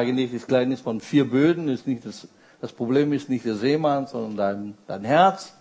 [0.00, 1.68] eigentlich das Gleichnis von vier Böden.
[1.68, 2.26] Ist nicht das,
[2.60, 5.52] das Problem ist nicht der Seemann, sondern dein, dein Herz.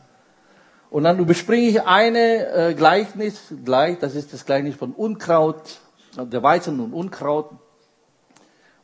[0.90, 5.80] Und dann überspringe ich eine äh, Gleichnis gleich, das ist das Gleichnis von Unkraut,
[6.18, 7.52] der Weizen und Unkraut.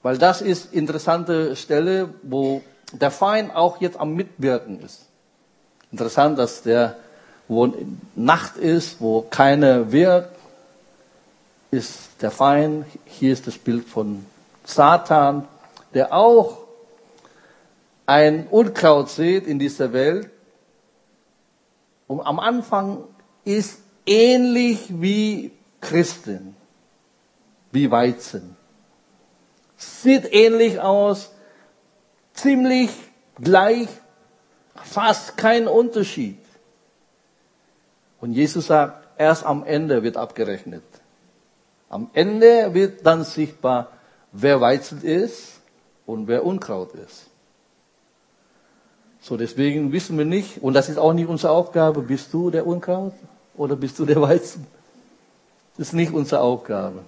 [0.03, 2.61] Weil das ist interessante Stelle, wo
[2.91, 5.07] der Feind auch jetzt am Mitwirken ist.
[5.91, 6.97] Interessant, dass der,
[7.47, 7.73] wo
[8.15, 10.35] Nacht ist, wo keiner wirkt,
[11.71, 12.85] ist der Feind.
[13.05, 14.25] Hier ist das Bild von
[14.65, 15.47] Satan,
[15.93, 16.65] der auch
[18.05, 20.29] ein Unkraut sieht in dieser Welt.
[22.07, 23.03] Und am Anfang
[23.43, 26.55] ist ähnlich wie Christen,
[27.71, 28.55] wie Weizen.
[29.77, 31.31] Sieht ähnlich aus,
[32.33, 32.89] ziemlich
[33.41, 33.87] gleich,
[34.75, 36.39] fast kein Unterschied.
[38.21, 40.83] Und Jesus sagt, erst am Ende wird abgerechnet.
[41.89, 43.91] Am Ende wird dann sichtbar,
[44.37, 45.59] wer Weizen ist
[46.05, 47.27] und wer Unkraut ist.
[49.21, 52.67] So, deswegen wissen wir nicht, und das ist auch nicht unsere Aufgabe, bist du der
[52.67, 53.13] Unkraut
[53.55, 54.67] oder bist du der Weizen?
[55.77, 56.99] Das ist nicht unsere Aufgabe.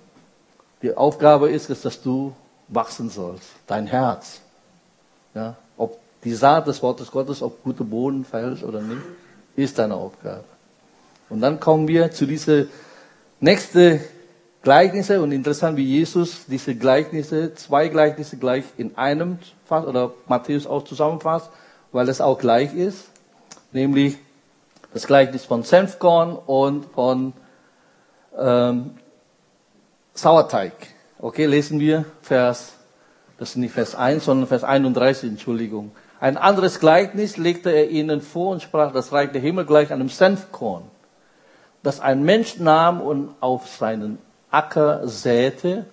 [0.81, 2.33] Die Aufgabe ist es, dass du
[2.67, 4.41] wachsen sollst, dein Herz.
[5.35, 9.01] Ja, ob die Saat des Wortes Gottes auf gute Boden fällt oder nicht,
[9.55, 10.43] ist deine Aufgabe.
[11.29, 12.65] Und dann kommen wir zu dieser
[13.39, 14.01] nächste
[14.63, 20.67] Gleichnisse und interessant, wie Jesus diese Gleichnisse, zwei Gleichnisse gleich in einem fasst oder Matthäus
[20.67, 21.49] auch zusammenfasst,
[21.91, 23.09] weil es auch gleich ist,
[23.71, 24.17] nämlich
[24.93, 27.33] das Gleichnis von Senfkorn und von
[28.37, 28.91] ähm,
[30.13, 30.73] Sauerteig.
[31.19, 32.73] Okay, lesen wir Vers,
[33.37, 35.91] das ist nicht Vers 1, sondern Vers 31, Entschuldigung.
[36.19, 40.09] Ein anderes Gleichnis legte er ihnen vor und sprach, das Reich der Himmel gleich einem
[40.09, 40.83] Senfkorn,
[41.83, 44.17] das ein Mensch nahm und auf seinen
[44.49, 45.85] Acker säte.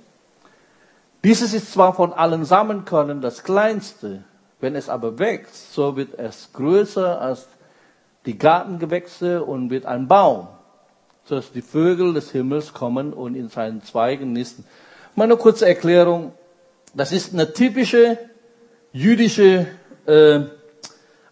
[1.22, 4.24] Dieses ist zwar von allen Samenkörnern das kleinste,
[4.60, 7.46] wenn es aber wächst, so wird es größer als
[8.26, 10.48] die Gartengewächse und wird ein Baum,
[11.24, 14.64] sodass die Vögel des Himmels kommen und in seinen Zweigen nisten.
[15.14, 16.32] Meine kurze Erklärung.
[16.94, 18.18] Das ist eine typische
[18.92, 19.66] jüdische
[20.06, 20.40] äh,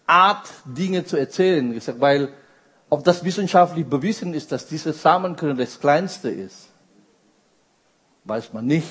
[0.05, 1.79] Art, Dinge zu erzählen.
[1.99, 2.29] Weil
[2.89, 6.69] ob das wissenschaftlich bewiesen ist, dass diese Samenkörner das kleinste ist,
[8.25, 8.87] weiß man nicht.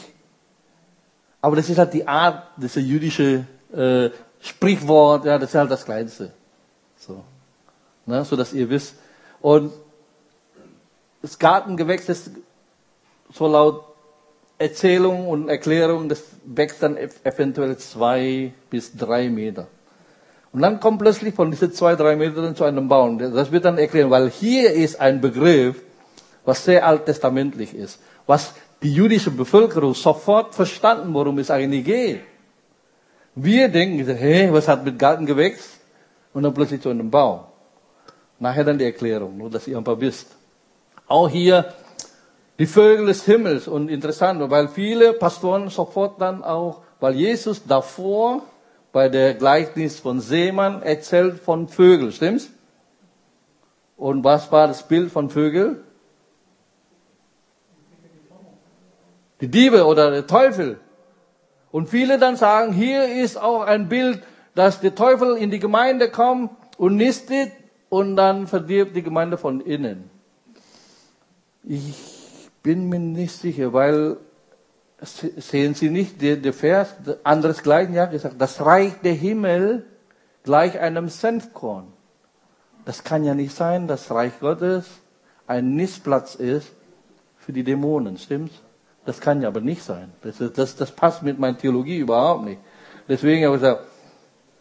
[1.41, 4.11] Aber das ist halt die Art, diese jüdische äh,
[4.41, 6.33] Sprichwort, ja, das ist halt das Kleinste.
[6.97, 7.25] So.
[8.07, 8.97] Ne, so dass ihr wisst.
[9.41, 9.73] Und
[11.21, 12.31] das Gartengewächs ist
[13.33, 13.85] so laut
[14.59, 19.67] Erzählung und Erklärung, das wächst dann eventuell zwei bis drei Meter.
[20.53, 23.19] Und dann kommt plötzlich von diesen zwei, drei Metern zu einem Baum.
[23.19, 25.81] Das wird dann erklären, weil hier ist ein Begriff,
[26.45, 32.21] was sehr alttestamentlich ist, was die jüdische Bevölkerung sofort verstanden, worum es eigentlich geht.
[33.35, 35.79] Wir denken, hey, was hat mit Gartengewächs?
[36.35, 37.41] Und dann plötzlich zu einem Baum.
[38.39, 40.29] Nachher dann die Erklärung, nur dass ihr ein paar wisst.
[41.07, 41.73] Auch hier
[42.59, 48.43] die Vögel des Himmels und interessant, weil viele Pastoren sofort dann auch, weil Jesus davor
[48.93, 52.51] bei der Gleichnis von Seemann erzählt von Vögeln, stimmt's?
[53.97, 55.81] Und was war das Bild von Vögeln?
[59.43, 60.79] Die Diebe oder der Teufel.
[61.73, 64.23] Und viele dann sagen, hier ist auch ein Bild,
[64.55, 67.51] dass der Teufel in die Gemeinde kommt und nistet
[67.89, 70.11] und dann verdirbt die Gemeinde von innen.
[71.65, 74.19] Ich bin mir nicht sicher, weil
[75.01, 79.85] sehen Sie nicht, der Vers, anderes gleichen ja gesagt, das Reich der Himmel
[80.45, 81.93] gleich einem Senfkorn.
[82.85, 84.87] Das kann ja nicht sein, dass Reich Gottes
[85.49, 86.73] ein Nistplatz ist
[87.39, 88.61] für die Dämonen, stimmt's?
[89.05, 90.13] Das kann ja aber nicht sein.
[90.23, 92.61] Das, das, das passt mit meiner Theologie überhaupt nicht.
[93.09, 93.85] Deswegen habe ich gesagt,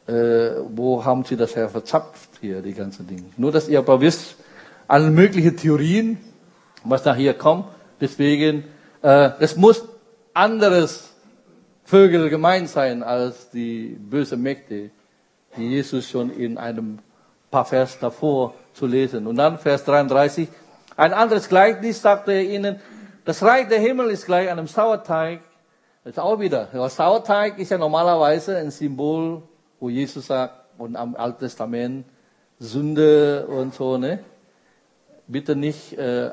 [0.08, 3.26] äh, wo haben Sie das her verzapft hier, die ganzen Dinge?
[3.38, 4.36] Nur, dass ihr aber wisst,
[4.88, 6.18] alle möglichen Theorien,
[6.84, 7.66] was da hier kommt.
[8.00, 8.64] Deswegen,
[9.04, 9.84] äh, es muss
[10.34, 11.12] anderes
[11.86, 14.90] Vögel gemeint sein als die böse Mächte,
[15.56, 17.00] die Jesus schon in einem
[17.52, 19.28] paar Vers davor zu lesen.
[19.28, 20.48] Und dann Vers 33,
[20.98, 22.80] ein anderes Gleichnis sagte er ihnen,
[23.26, 25.42] das Reich der Himmel ist gleich einem Sauerteig.
[26.04, 26.66] Das ist auch wieder.
[26.74, 29.44] Der Sauerteig ist ja normalerweise ein Symbol,
[29.80, 32.06] wo Jesus sagt, und am Alten Testament,
[32.60, 34.20] Sünde und so, ne?
[35.28, 36.32] Bitte nicht äh,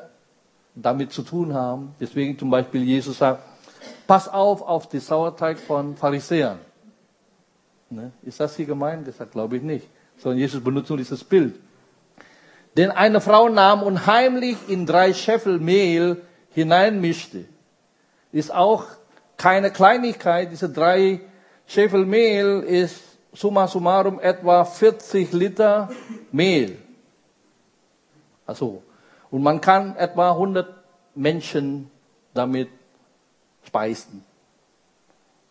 [0.75, 1.95] damit zu tun haben.
[2.01, 3.43] Deswegen zum Beispiel Jesus sagt,
[4.07, 6.59] pass auf auf den Sauerteig von Pharisäern.
[7.91, 8.13] Ne?
[8.23, 9.07] Ist das hier gemeint?
[9.07, 9.87] Das glaube ich nicht.
[10.19, 11.59] Sondern Jesus benutzt nur dieses Bild.
[12.77, 16.21] Denn eine Frau nahm und heimlich in drei Scheffel Mehl
[16.55, 17.45] hineinmischte.
[18.33, 18.85] Ist auch
[19.37, 20.51] keine Kleinigkeit.
[20.51, 21.21] Diese drei
[21.67, 23.01] Scheffel Mehl ist
[23.33, 25.91] summa summarum etwa 40 Liter
[26.33, 26.79] Mehl.
[28.47, 28.83] Also,
[29.31, 30.67] und man kann etwa 100
[31.15, 31.91] Menschen
[32.35, 32.71] damit
[33.67, 34.25] speisen.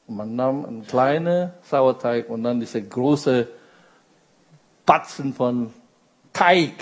[0.07, 3.47] Und man nahm einen kleinen Sauerteig und dann diese große
[4.85, 5.73] Batzen von
[6.33, 6.73] Teig,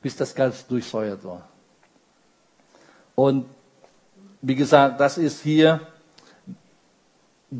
[0.00, 1.46] bis das ganz durchsäuert war.
[3.18, 3.46] Und
[4.42, 5.80] wie gesagt, das ist hier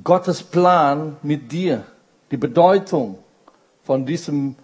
[0.05, 1.83] Gottes Plan mit dir.
[2.31, 3.19] Die Bedeutung
[3.83, 4.55] von diesem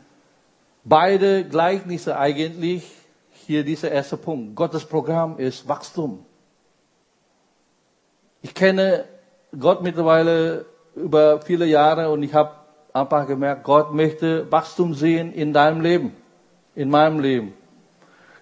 [0.85, 2.89] beide Gleichnisse eigentlich,
[3.33, 4.55] hier dieser erste Punkt.
[4.55, 6.25] Gottes Programm ist Wachstum.
[8.43, 9.07] Ich kenne
[9.59, 10.65] Gott mittlerweile
[10.95, 12.53] über viele Jahre und ich habe
[12.93, 16.15] einfach gemerkt, Gott möchte Wachstum sehen in deinem Leben,
[16.77, 17.53] in meinem Leben.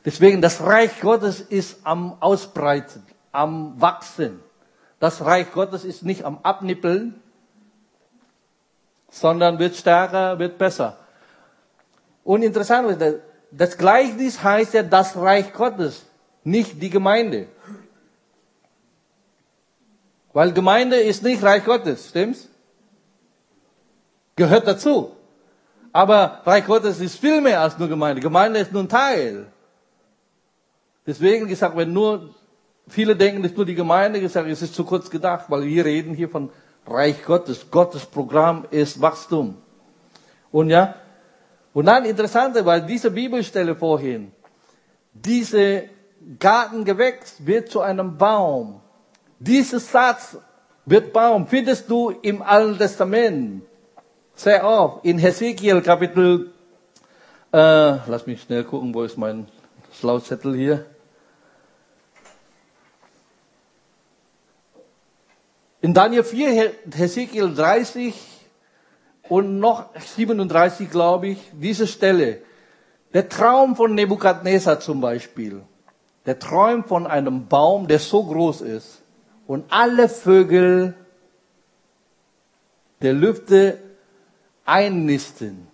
[0.04, 4.40] Deswegen, das Reich Gottes ist am Ausbreiten, am Wachsen.
[4.98, 7.20] Das Reich Gottes ist nicht am Abnippeln,
[9.10, 10.98] sondern wird stärker, wird besser.
[12.24, 13.20] Und interessant ist,
[13.50, 16.06] das Gleichnis heißt ja das Reich Gottes,
[16.42, 17.46] nicht die Gemeinde.
[20.32, 22.48] Weil Gemeinde ist nicht Reich Gottes, stimmt's?
[24.34, 25.14] Gehört dazu.
[25.92, 28.22] Aber Reich Gottes ist viel mehr als nur Gemeinde.
[28.22, 29.51] Gemeinde ist nur ein Teil.
[31.06, 32.34] Deswegen gesagt, wenn nur
[32.88, 36.14] viele denken, ist nur die Gemeinde, gesagt, es ist zu kurz gedacht, weil wir reden
[36.14, 36.50] hier von
[36.86, 37.70] Reich Gottes.
[37.70, 39.56] Gottes Programm ist Wachstum.
[40.50, 40.94] Und ja,
[41.72, 44.30] und dann interessante, weil diese Bibelstelle vorhin,
[45.14, 45.84] diese
[46.38, 48.80] Gartengewächs wird zu einem Baum.
[49.38, 50.36] Dieser Satz
[50.84, 53.62] wird Baum, findest du im Alten Testament
[54.34, 55.04] sehr oft.
[55.04, 56.52] In Hesekiel Kapitel,
[57.52, 57.56] äh,
[58.06, 59.46] lass mich schnell gucken, wo ist mein
[59.98, 60.86] Schlauzettel hier.
[65.82, 68.14] In Daniel 4, Hesekiel 30
[69.28, 72.38] und noch 37, glaube ich, diese Stelle.
[73.12, 75.62] Der Traum von Nebukadnezar zum Beispiel.
[76.24, 79.02] Der träumt von einem Baum, der so groß ist
[79.48, 80.94] und alle Vögel
[83.00, 83.78] der Lüfte
[84.64, 85.66] einnisten.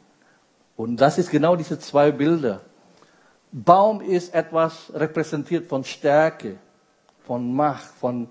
[0.75, 2.62] Und das ist genau diese zwei Bilder.
[3.52, 6.56] Baum ist etwas repräsentiert von Stärke,
[7.26, 8.28] von Macht, von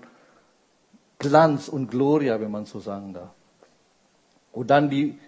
[1.18, 3.30] Glanz und Gloria, wenn man so sagen darf.
[4.52, 5.18] Und dann die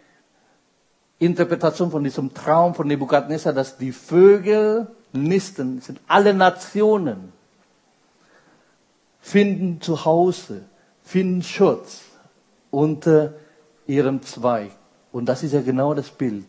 [1.19, 7.33] Interpretation von diesem Traum von Nebukadnezar, dass die Vögel nisten, sind alle Nationen,
[9.21, 10.65] finden zu Hause,
[11.03, 12.03] finden Schutz
[12.71, 13.35] unter
[13.87, 14.71] ihrem Zweig.
[15.13, 16.47] Und das ist ja genau das Bild.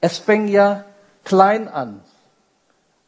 [0.00, 0.84] Es fängt ja
[1.24, 2.00] klein an,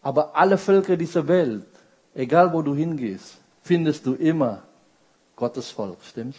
[0.01, 1.67] aber alle Völker dieser Welt,
[2.15, 4.63] egal wo du hingehst, findest du immer
[5.37, 6.39] Gottes Volk, stimmt's?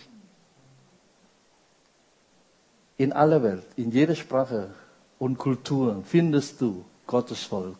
[2.97, 4.69] In aller Welt, in jeder Sprache
[5.19, 7.77] und Kultur findest du Gottes Volk.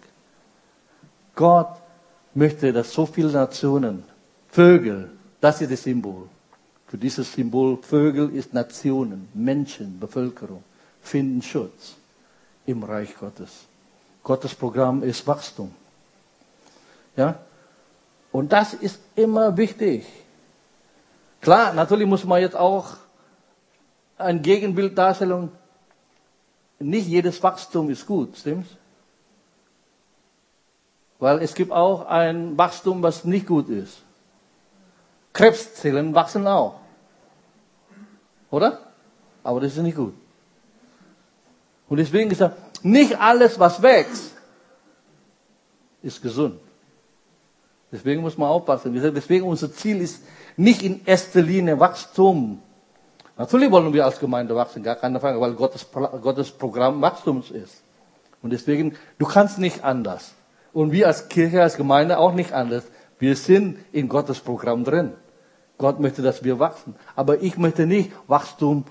[1.36, 1.78] Gott
[2.34, 4.04] möchte, dass so viele Nationen,
[4.50, 5.10] Vögel,
[5.40, 6.28] das ist das Symbol.
[6.88, 10.64] Für dieses Symbol Vögel ist Nationen, Menschen, Bevölkerung,
[11.02, 11.96] finden Schutz
[12.66, 13.66] im Reich Gottes.
[14.24, 15.74] Gottes Programm ist Wachstum.
[17.16, 17.40] Ja?
[18.32, 20.06] Und das ist immer wichtig.
[21.46, 22.96] Klar, natürlich muss man jetzt auch
[24.18, 25.52] ein Gegenbild darstellen.
[26.80, 28.72] Nicht jedes Wachstum ist gut, stimmt's?
[31.20, 34.02] Weil es gibt auch ein Wachstum, was nicht gut ist.
[35.34, 36.80] Krebszellen wachsen auch.
[38.50, 38.80] Oder?
[39.44, 40.16] Aber das ist nicht gut.
[41.88, 44.32] Und deswegen gesagt, nicht alles, was wächst,
[46.02, 46.60] ist gesund.
[47.92, 48.92] Deswegen muss man aufpassen.
[49.14, 50.24] Deswegen unser Ziel ist
[50.58, 52.62] nicht in erster Linie Wachstum.
[53.38, 57.84] Natürlich wollen wir als Gemeinde wachsen, gar keine Frage, weil Gottes, Gottes Programm Wachstums ist.
[58.42, 60.34] Und deswegen, du kannst nicht anders.
[60.72, 62.86] Und wir als Kirche, als Gemeinde auch nicht anders.
[63.20, 65.14] Wir sind in Gottes Programm drin.
[65.78, 66.96] Gott möchte, dass wir wachsen.
[67.16, 68.86] Aber ich möchte nicht Wachstum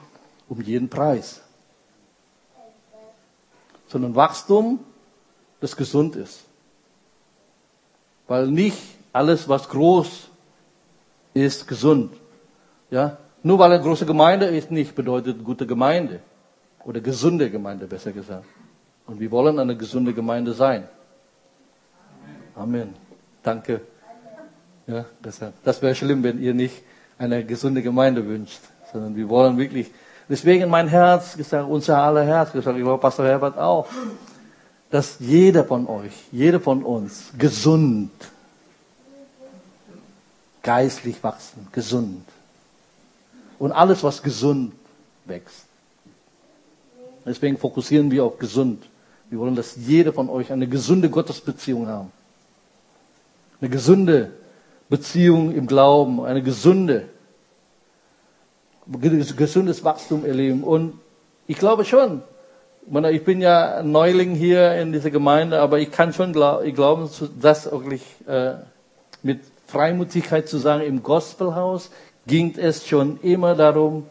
[0.48, 1.40] um jeden Preis.
[3.88, 4.80] Sondern Wachstum,
[5.60, 6.44] das gesund ist.
[8.26, 8.78] Weil nicht
[9.12, 10.28] alles, was groß
[11.34, 12.12] ist, gesund.
[12.90, 13.18] Ja?
[13.42, 16.20] Nur weil eine große Gemeinde ist, nicht bedeutet gute Gemeinde.
[16.84, 18.44] Oder gesunde Gemeinde, besser gesagt.
[19.06, 20.88] Und wir wollen eine gesunde Gemeinde sein.
[22.54, 22.94] Amen.
[23.42, 23.80] Danke.
[24.86, 25.54] Ja, deshalb.
[25.64, 26.82] Das wäre schlimm, wenn ihr nicht
[27.18, 28.60] eine gesunde Gemeinde wünscht,
[28.92, 29.90] sondern wir wollen wirklich.
[30.28, 33.86] Deswegen mein Herz gesagt, unser aller Herz gesagt, ich glaube Pastor Herbert auch,
[34.90, 38.10] dass jeder von euch, jeder von uns gesund
[40.64, 42.24] geistlich wachsen, gesund.
[43.60, 44.72] Und alles, was gesund
[45.26, 45.66] wächst.
[47.24, 48.84] Deswegen fokussieren wir auf gesund.
[49.30, 52.10] Wir wollen, dass jeder von euch eine gesunde Gottesbeziehung haben.
[53.60, 54.32] Eine gesunde
[54.88, 57.08] Beziehung im Glauben, eine gesunde,
[59.36, 60.64] gesundes Wachstum erleben.
[60.64, 60.98] Und
[61.46, 62.22] ich glaube schon,
[63.10, 67.08] ich bin ja Neuling hier in dieser Gemeinde, aber ich kann schon glauben,
[67.40, 68.54] dass wirklich äh,
[69.22, 69.40] mit
[69.74, 71.90] Freimutigkeit zu sagen, im Gospelhaus
[72.26, 74.06] ging es schon immer darum,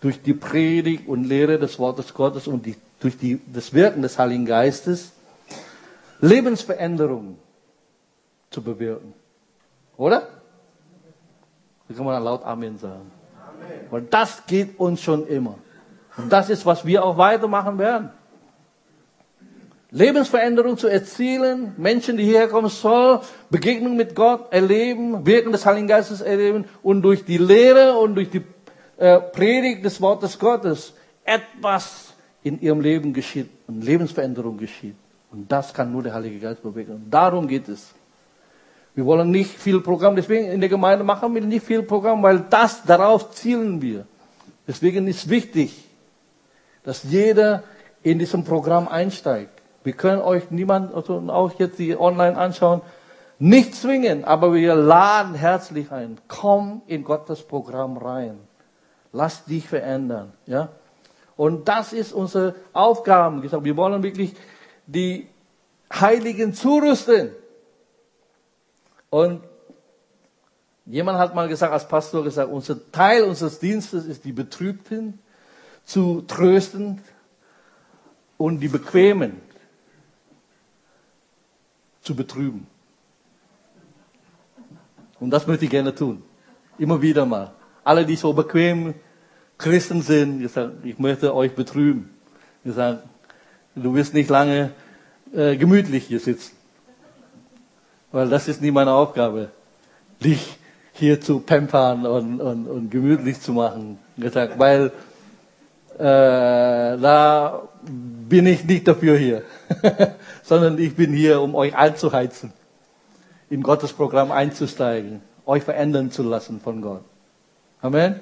[0.00, 4.18] durch die Predigt und Lehre des Wortes Gottes und die, durch die, das Wirken des
[4.18, 5.12] Heiligen Geistes
[6.20, 7.38] Lebensveränderungen
[8.50, 9.14] zu bewirken.
[9.96, 10.28] Oder?
[11.88, 13.10] Da kann man laut Amen sagen.
[13.40, 13.86] Amen.
[13.90, 15.56] Weil das geht uns schon immer.
[16.16, 18.10] Und das ist, was wir auch weitermachen werden.
[19.90, 23.20] Lebensveränderung zu erzielen, Menschen, die hierher kommen sollen,
[23.50, 28.30] Begegnung mit Gott erleben, Wirken des Heiligen Geistes erleben und durch die Lehre und durch
[28.30, 28.42] die
[28.98, 30.92] äh, Predigt des Wortes Gottes
[31.24, 34.94] etwas in ihrem Leben geschieht und Lebensveränderung geschieht.
[35.32, 36.92] Und das kann nur der Heilige Geist bewegen.
[36.92, 37.92] Und darum geht es.
[38.94, 42.40] Wir wollen nicht viel Programm, deswegen in der Gemeinde machen wir nicht viel Programm, weil
[42.50, 44.06] das, darauf zielen wir.
[44.66, 45.84] Deswegen ist wichtig,
[46.82, 47.62] dass jeder
[48.02, 49.59] in diesem Programm einsteigt.
[49.82, 52.82] Wir können euch niemand, also auch jetzt die online anschauen,
[53.38, 56.18] nicht zwingen, aber wir laden herzlich ein.
[56.28, 58.38] Komm in Gottes Programm rein.
[59.12, 60.68] Lass dich verändern, ja.
[61.36, 63.42] Und das ist unsere Aufgabe.
[63.64, 64.34] Wir wollen wirklich
[64.86, 65.26] die
[65.90, 67.30] Heiligen zurüsten.
[69.08, 69.40] Und
[70.84, 75.18] jemand hat mal gesagt, als Pastor gesagt, unser Teil unseres Dienstes ist die Betrübten
[75.84, 77.00] zu trösten
[78.36, 79.40] und die Bequemen
[82.02, 82.66] zu betrüben.
[85.18, 86.22] Und das möchte ich gerne tun.
[86.78, 87.52] Immer wieder mal.
[87.84, 88.94] Alle, die so bequem
[89.58, 92.10] Christen sind, ich, sage, ich möchte euch betrüben.
[92.64, 93.02] Ich sage,
[93.74, 94.72] du wirst nicht lange
[95.34, 96.56] äh, gemütlich hier sitzen.
[98.12, 99.50] Weil das ist nie meine Aufgabe,
[100.22, 100.58] dich
[100.92, 103.98] hier zu pampern und, und, und gemütlich zu machen.
[104.16, 104.92] Gesagt, weil
[105.98, 109.42] äh, da bin ich nicht dafür hier,
[110.42, 112.52] sondern ich bin hier, um euch einzuheizen,
[113.48, 117.02] in Gottes Programm einzusteigen, euch verändern zu lassen von Gott.
[117.80, 118.20] Amen.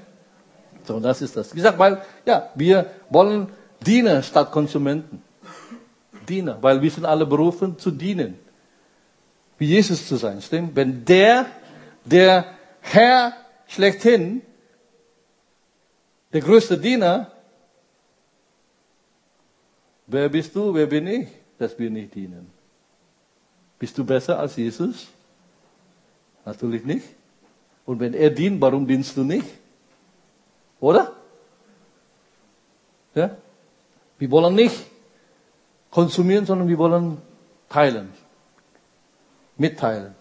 [0.84, 1.52] So, das ist das.
[1.52, 3.48] Wie gesagt, weil, ja, wir wollen
[3.84, 5.22] Diener statt Konsumenten.
[6.28, 8.38] Diener, weil wir sind alle berufen zu dienen
[9.58, 10.40] wie Jesus zu sein.
[10.40, 10.74] Stimmt?
[10.76, 11.46] Wenn der,
[12.04, 12.46] der
[12.80, 13.34] Herr
[13.66, 14.42] schlechthin,
[16.32, 17.32] der größte Diener,
[20.08, 22.50] wer bist du, wer bin ich, dass wir nicht dienen?
[23.78, 25.06] Bist du besser als Jesus?
[26.44, 27.06] Natürlich nicht.
[27.86, 29.46] Und wenn er dient, warum dienst du nicht?
[30.80, 31.12] Oder?
[33.14, 33.36] Ja?
[34.18, 34.86] Wir wollen nicht
[35.90, 37.18] konsumieren, sondern wir wollen
[37.68, 38.12] teilen
[39.58, 40.14] mitteilen.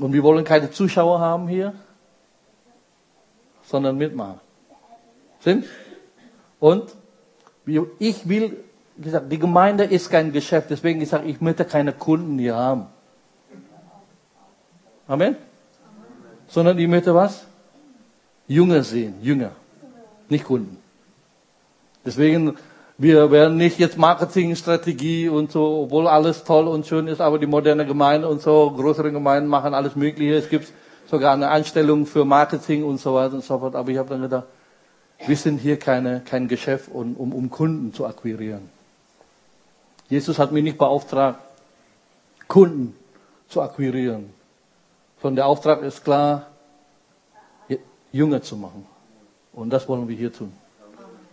[0.00, 1.74] Und wir wollen keine Zuschauer haben hier,
[3.62, 4.40] sondern mitmachen.
[5.40, 5.66] Stimmt?
[6.58, 6.92] Und
[7.98, 8.56] ich will,
[8.98, 12.86] gesagt, die Gemeinde ist kein Geschäft, deswegen ich sage, ich möchte keine Kunden hier haben.
[15.06, 15.36] Amen?
[16.48, 17.44] Sondern ich möchte was?
[18.46, 19.52] Jünger sehen, Jünger,
[20.28, 20.76] nicht Kunden.
[22.04, 22.56] Deswegen
[22.96, 27.46] wir werden nicht jetzt Marketingstrategie und so, obwohl alles toll und schön ist, aber die
[27.46, 30.34] moderne Gemeinde und so, größere Gemeinden machen alles Mögliche.
[30.34, 30.68] Es gibt
[31.10, 33.74] sogar eine Einstellung für Marketing und so weiter und so fort.
[33.74, 34.44] Aber ich habe dann gedacht,
[35.26, 38.68] wir sind hier keine, kein Geschäft, um, um, um Kunden zu akquirieren.
[40.08, 41.38] Jesus hat mich nicht beauftragt,
[42.48, 42.94] Kunden
[43.48, 44.30] zu akquirieren.
[45.20, 46.46] Sondern der Auftrag ist klar,
[48.12, 48.86] Jünger zu machen.
[49.52, 50.52] Und das wollen wir hier tun.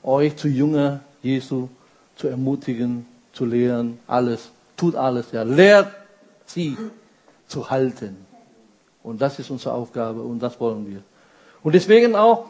[0.04, 1.70] Euch zu Jünger Jesu
[2.16, 5.92] zu ermutigen, zu lehren, alles, tut alles, ja, lehrt
[6.46, 6.78] sie
[7.48, 8.26] zu halten.
[9.04, 11.02] Und das ist unsere Aufgabe und das wollen wir.
[11.64, 12.46] Und deswegen auch,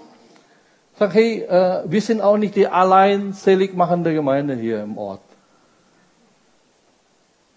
[1.01, 5.21] sag, hey, äh, wir sind auch nicht die allein selig machende Gemeinde hier im Ort.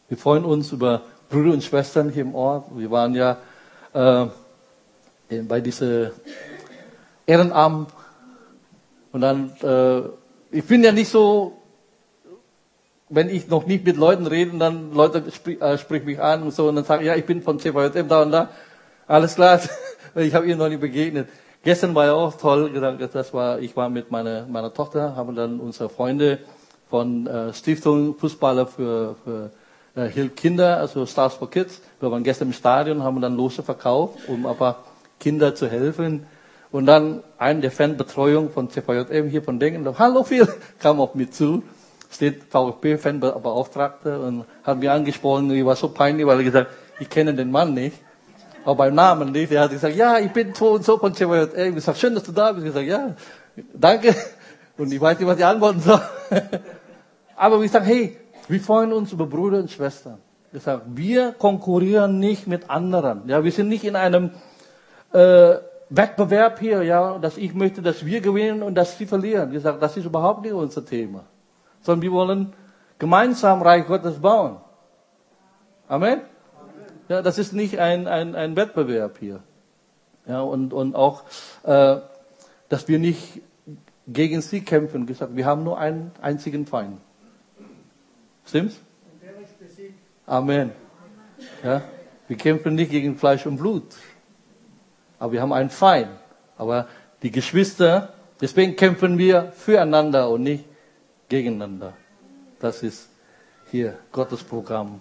[0.09, 2.65] Wir freuen uns über Brüder und Schwestern hier im Ort.
[2.75, 3.37] Wir waren ja
[3.93, 4.27] äh,
[5.43, 6.13] bei diesem
[7.27, 7.91] Ehrenamt
[9.13, 10.09] und dann äh,
[10.51, 11.53] ich bin ja nicht so,
[13.11, 16.55] wenn ich noch nicht mit Leuten rede, dann Leute sprich, äh, sprechen mich an und
[16.55, 18.49] so und dann sagen, ja, ich bin von CVJM da und da.
[19.07, 19.61] Alles klar,
[20.15, 21.29] ich habe ihr noch nicht begegnet.
[21.65, 22.71] Gestern war ja auch toll,
[23.11, 26.41] das war, ich war mit meiner, meiner Tochter, haben dann unsere Freunde
[26.91, 29.51] von äh, Stiftung Fußballer für, für
[29.95, 31.81] äh, hilft Kinder, also Stars for Kids.
[32.01, 34.85] Wir waren gestern im Stadion, haben dann Lose verkauft, um aber
[35.19, 36.27] Kinder zu helfen.
[36.71, 40.47] Und dann ein der Fanbetreuung von CVJM hier von Denken, hallo Phil,
[40.81, 41.63] kam auf mich zu,
[42.11, 47.33] steht VfB-Fanbeauftragte und hat mir angesprochen, ich war so peinlich, weil er gesagt, ich kenne
[47.33, 47.97] den Mann nicht,
[48.65, 49.53] aber beim Namen nicht.
[49.53, 51.69] Er hat gesagt, ja, ich bin so und so von CVJM.
[51.69, 52.67] Ich gesagt, schön, dass du da bist.
[52.67, 53.15] Ich gesagt, ja,
[53.73, 54.15] danke.
[54.77, 56.01] Und ich weiß nicht, was ich antworten soll.
[57.37, 58.17] aber ich sage, hey,
[58.49, 60.19] wir freuen uns über Brüder und Schwestern.
[60.53, 63.29] Ich sage, wir konkurrieren nicht mit anderen.
[63.29, 64.31] Ja, wir sind nicht in einem
[65.13, 65.57] äh,
[65.91, 69.55] Wettbewerb hier, ja, dass ich möchte, dass wir gewinnen und dass sie verlieren.
[69.55, 71.25] Ich sage, das ist überhaupt nicht unser Thema.
[71.83, 72.53] Sondern wir wollen
[72.99, 74.57] gemeinsam Reich Gottes bauen.
[75.89, 76.23] Amen?
[77.09, 79.43] Ja, das ist nicht ein, ein, ein Wettbewerb hier.
[80.27, 81.25] Ja, und, und auch,
[81.65, 81.97] äh,
[82.69, 83.43] dass wir nicht
[84.07, 85.07] gegen sie kämpfen.
[85.07, 86.99] Gesagt, wir haben nur einen einzigen Feind.
[88.47, 88.81] Stimmt's?
[90.27, 90.73] Amen.
[91.63, 91.83] Ja,
[92.29, 93.85] wir kämpfen nicht gegen Fleisch und Blut.
[95.19, 96.09] Aber wir haben einen Feind.
[96.57, 96.89] Aber
[97.23, 100.65] die Geschwister, deswegen kämpfen wir füreinander und nicht
[101.29, 101.93] gegeneinander.
[102.61, 103.09] Das ist
[103.71, 105.01] hier Gottes Programm.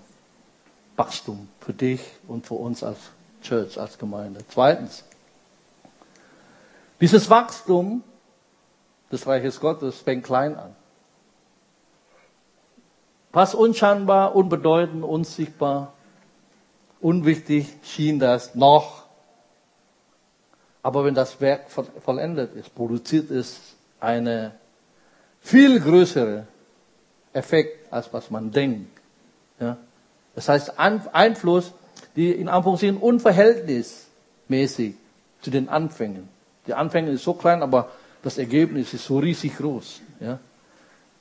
[0.96, 2.98] Wachstum für dich und für uns als
[3.42, 4.42] Church, als Gemeinde.
[4.50, 5.04] Zweitens,
[7.02, 8.04] dieses Wachstum
[9.12, 10.76] des Reiches Gottes fängt klein an.
[13.32, 15.94] Fast unscheinbar, unbedeutend, unsichtbar,
[17.02, 19.04] unwichtig schien das noch.
[20.84, 23.60] Aber wenn das Werk vollendet ist, produziert es
[24.00, 24.54] eine
[25.42, 26.46] viel größere
[27.34, 29.00] Effekt, als was man denkt.
[29.60, 29.78] Ja?
[30.36, 31.74] Das heißt, Einfluss,
[32.16, 34.96] die in Anführungszeichen unverhältnismäßig
[35.42, 36.30] zu den Anfängen.
[36.68, 40.02] Die Anfänge ist so klein, aber das Ergebnis ist so riesig groß.
[40.20, 40.40] Ja?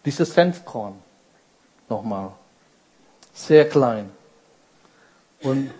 [0.05, 0.95] Dieses Senfkorn
[1.89, 2.33] nochmal.
[3.35, 4.11] Sehr klein.
[5.43, 5.71] Und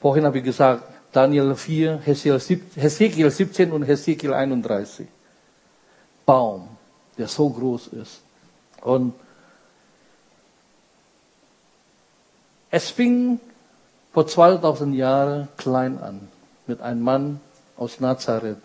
[0.00, 5.06] vorhin habe ich gesagt, Daniel 4, Hesekiel 17 und Hesekiel 31.
[6.24, 6.68] Baum,
[7.16, 8.20] der so groß ist.
[8.82, 9.14] Und
[12.70, 13.40] es fing
[14.12, 16.28] vor 2000 Jahren klein an
[16.66, 17.40] mit einem Mann
[17.76, 18.58] aus Nazareth,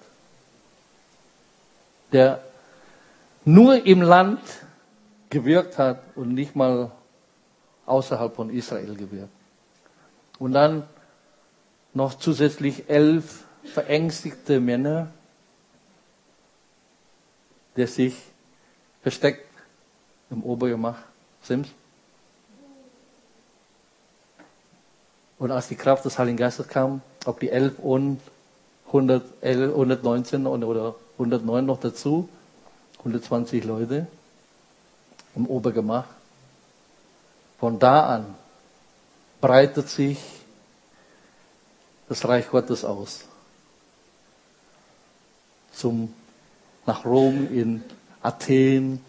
[2.12, 2.44] der
[3.46, 4.42] nur im Land
[5.30, 6.92] gewirkt hat und nicht mal
[7.86, 9.34] außerhalb von Israel gewirkt.
[10.40, 10.84] Und dann
[11.94, 15.12] noch zusätzlich elf verängstigte Männer,
[17.76, 18.16] der sich
[19.02, 19.48] versteckt
[20.30, 20.98] im Obergemach
[21.42, 21.70] Sims.
[25.44, 28.22] Und als die Kraft des Heiligen Geistes kam, ob die elf und
[28.88, 32.30] 111, 119 oder 109 noch dazu,
[33.00, 34.08] 120 Leute,
[35.36, 36.06] im Obergemach.
[37.60, 38.36] Von da an
[39.42, 40.18] breitet sich
[42.08, 43.26] das Reich Gottes aus.
[45.74, 46.14] Zum,
[46.86, 47.84] nach Rom, in
[48.22, 49.04] Athen.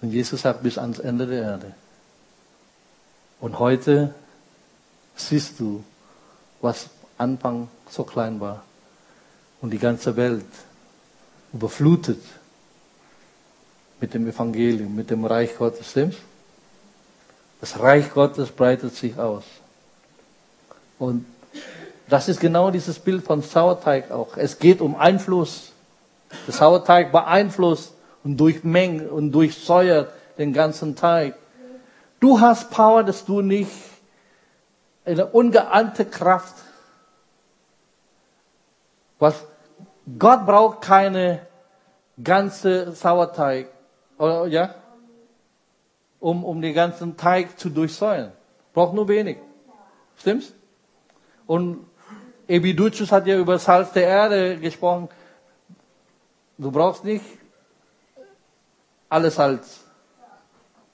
[0.00, 1.74] Und Jesus sagt bis ans Ende der Erde.
[3.38, 4.14] Und heute
[5.16, 5.84] siehst du,
[6.60, 8.62] was Anfang so klein war
[9.60, 10.44] und die ganze Welt
[11.52, 12.20] überflutet
[14.00, 15.90] mit dem Evangelium, mit dem Reich Gottes.
[15.90, 16.18] Stimmt's?
[17.60, 19.44] Das Reich Gottes breitet sich aus.
[20.98, 21.24] Und
[22.08, 24.36] das ist genau dieses Bild von Sauerteig auch.
[24.36, 25.72] Es geht um Einfluss.
[26.46, 31.36] Der Sauerteig beeinflusst und durchmengt und durchsäuert den ganzen Teig.
[32.20, 33.70] Du hast Power, dass du nicht
[35.04, 36.54] eine ungeahnte Kraft.
[39.18, 39.44] Was
[40.18, 41.46] Gott braucht keine
[42.22, 43.68] ganze Sauerteig.
[44.18, 44.74] Oder, ja?
[46.20, 48.32] Um, um den ganzen Teig zu durchsäuern.
[48.72, 49.38] Braucht nur wenig.
[50.16, 50.52] Stimmt's?
[51.46, 51.86] Und
[52.48, 55.08] Ebiducus hat ja über Salz der Erde gesprochen.
[56.56, 57.24] Du brauchst nicht
[59.08, 59.80] alles Salz.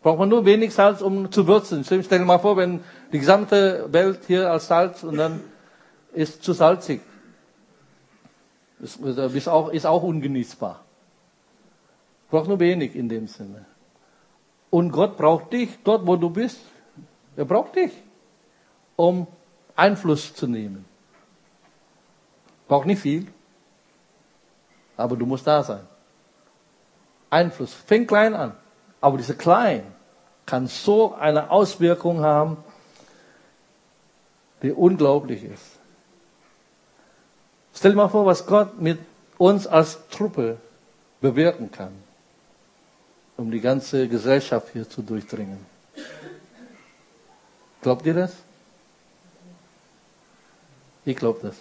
[0.03, 1.85] Braucht man nur wenig Salz, um zu würzen.
[1.85, 5.41] Stell dir mal vor, wenn die gesamte Welt hier als Salz und dann
[6.13, 7.01] ist zu salzig.
[8.81, 10.81] Ist auch, ist auch ungenießbar.
[12.31, 13.67] Braucht nur wenig in dem Sinne.
[14.71, 16.61] Und Gott braucht dich dort, wo du bist.
[17.37, 17.93] Er braucht dich,
[18.97, 19.27] um
[19.77, 20.85] Einfluss zu nehmen.
[22.69, 23.27] Braucht nicht viel,
[24.97, 25.87] aber du musst da sein.
[27.31, 27.73] Einfluss.
[27.73, 28.57] Fängt klein an.
[29.01, 29.83] Aber dieser klein
[30.47, 32.59] kann so eine Auswirkung haben,
[34.63, 35.79] die unglaublich ist.
[37.75, 38.99] Stell dir mal vor, was Gott mit
[39.39, 40.59] uns als Truppe
[41.21, 41.93] bewirken kann
[43.41, 45.59] um die ganze Gesellschaft hier zu durchdringen.
[47.81, 48.35] Glaubt ihr das?
[51.07, 51.57] Ich glaube das.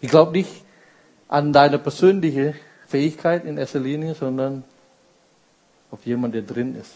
[0.00, 0.62] Ich glaube nicht
[1.26, 2.54] an deine persönliche
[2.86, 4.62] Fähigkeit in erster Linie, sondern
[5.90, 6.92] auf jemanden, der drin ist.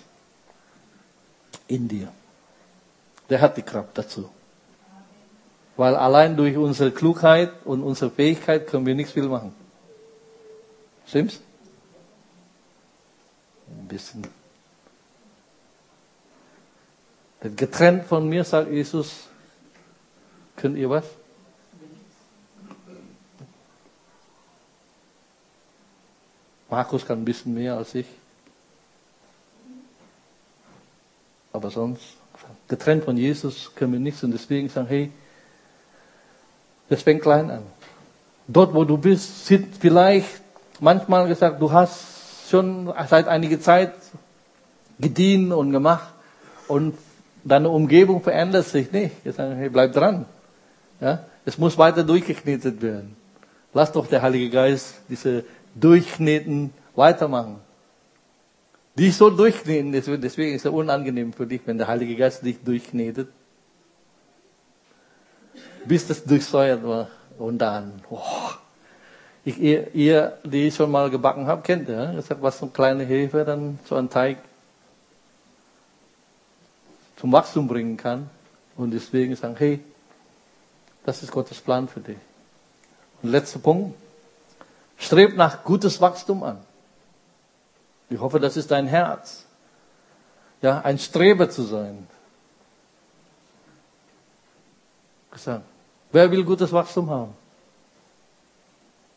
[1.67, 2.09] In dir.
[3.29, 4.31] Der hat die Kraft dazu.
[5.77, 9.55] Weil allein durch unsere Klugheit und unsere Fähigkeit können wir nichts viel machen.
[11.07, 11.41] Stimmt's?
[13.69, 14.27] Ein bisschen.
[17.43, 19.29] Denn getrennt von mir, sagt Jesus,
[20.57, 21.05] könnt ihr was?
[26.71, 28.07] Markus kann ein bisschen mehr als ich.
[31.53, 32.17] Aber sonst,
[32.69, 34.23] getrennt von Jesus, können wir nichts.
[34.23, 35.11] Und deswegen sagen, hey,
[36.89, 37.63] das fängt klein an.
[38.47, 40.43] Dort, wo du bist, sind vielleicht
[40.81, 43.95] manchmal gesagt, du hast schon seit einiger Zeit
[44.99, 46.13] gedient und gemacht
[46.69, 46.97] und
[47.43, 49.15] deine Umgebung verändert sich nicht.
[49.25, 50.27] Jetzt sagen, hey, bleib dran.
[51.01, 51.25] Ja?
[51.45, 53.17] Es muss weiter durchgeknetet werden.
[53.73, 57.57] Lass doch der Heilige Geist diese Durchkneten weitermachen.
[58.97, 63.29] Dich so durchkneten, deswegen ist es unangenehm für dich, wenn der Heilige Geist dich durchknetet.
[65.85, 67.09] Bis das durchsäuert war.
[67.39, 68.21] Und dann, oh,
[69.45, 72.73] ich, ihr, ihr, die schon mal gebacken habt, kennt ihr, das hat was so eine
[72.73, 74.39] kleine Hefe, dann so ein Teig
[77.17, 78.31] zum Wachstum bringen kann.
[78.77, 79.81] Und deswegen sagen, hey,
[81.05, 82.19] das ist Gottes Plan für dich.
[83.23, 83.97] Und letzter Punkt.
[84.97, 86.59] Streb nach gutes Wachstum an.
[88.11, 89.45] Ich hoffe, das ist dein Herz.
[90.63, 92.07] Ja, ein Streber zu sein.
[96.13, 97.35] Wer will gutes Wachstum haben?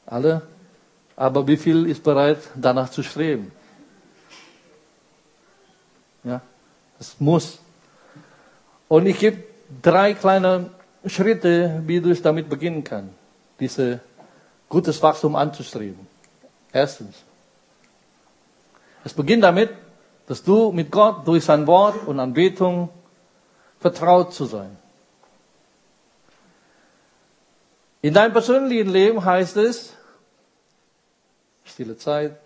[0.05, 0.41] Alle?
[1.15, 3.51] Aber wie viel ist bereit, danach zu streben?
[6.23, 6.41] Ja,
[6.97, 7.59] das muss.
[8.87, 9.43] Und ich gebe
[9.81, 10.71] drei kleine
[11.05, 13.13] Schritte, wie du es damit beginnen kannst,
[13.59, 13.99] diese
[14.69, 16.07] gutes Wachstum anzustreben.
[16.71, 17.15] Erstens,
[19.07, 19.69] es beginnt damit,
[20.27, 22.89] dass du mit Gott durch sein Wort und Anbetung
[23.79, 24.77] vertraut zu sein.
[28.01, 29.93] In deinem persönlichen Leben heißt es,
[31.63, 32.37] stille Zeit,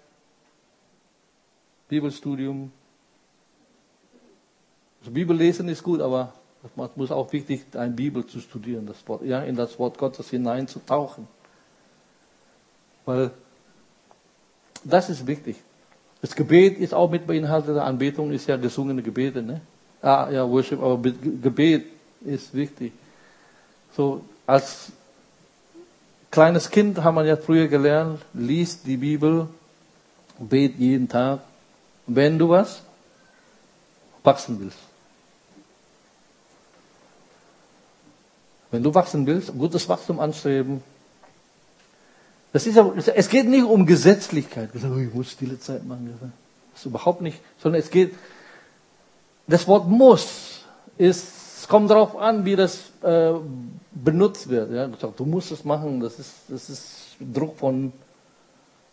[1.90, 2.72] Bibelstudium.
[5.00, 6.32] Also Bibel lesen ist gut, aber
[6.64, 10.30] es muss auch wichtig sein, Bibel zu studieren, das Wort, ja, in das Wort Gottes
[10.30, 11.28] hineinzutauchen.
[13.06, 13.32] Weil
[14.84, 15.56] das ist wichtig.
[16.22, 19.62] Das Gebet ist auch mit beinhaltet, Anbetung ist ja gesungene Gebete, ne?
[20.02, 21.86] Ah, ja, Worship, aber Gebet
[22.22, 22.94] ist wichtig.
[23.96, 24.92] So, als
[26.30, 29.48] kleines Kind haben wir ja früher gelernt, liest die Bibel,
[30.40, 31.40] bet jeden Tag,
[32.08, 32.82] wenn du was
[34.24, 34.78] wachsen willst.
[38.72, 40.82] Wenn du wachsen willst, gutes Wachstum anstreben,
[42.54, 44.70] das ist aber, es geht nicht um Gesetzlichkeit.
[44.74, 46.14] Ich muss stille Zeit machen.
[46.72, 48.14] Das ist überhaupt nicht, sondern es geht,
[49.48, 50.64] das Wort muss
[50.98, 53.34] ist, es kommt darauf an, wie das äh,
[53.92, 54.72] benutzt wird.
[54.72, 54.88] Ja?
[54.88, 57.94] Du musst es machen, das ist, das ist Druck von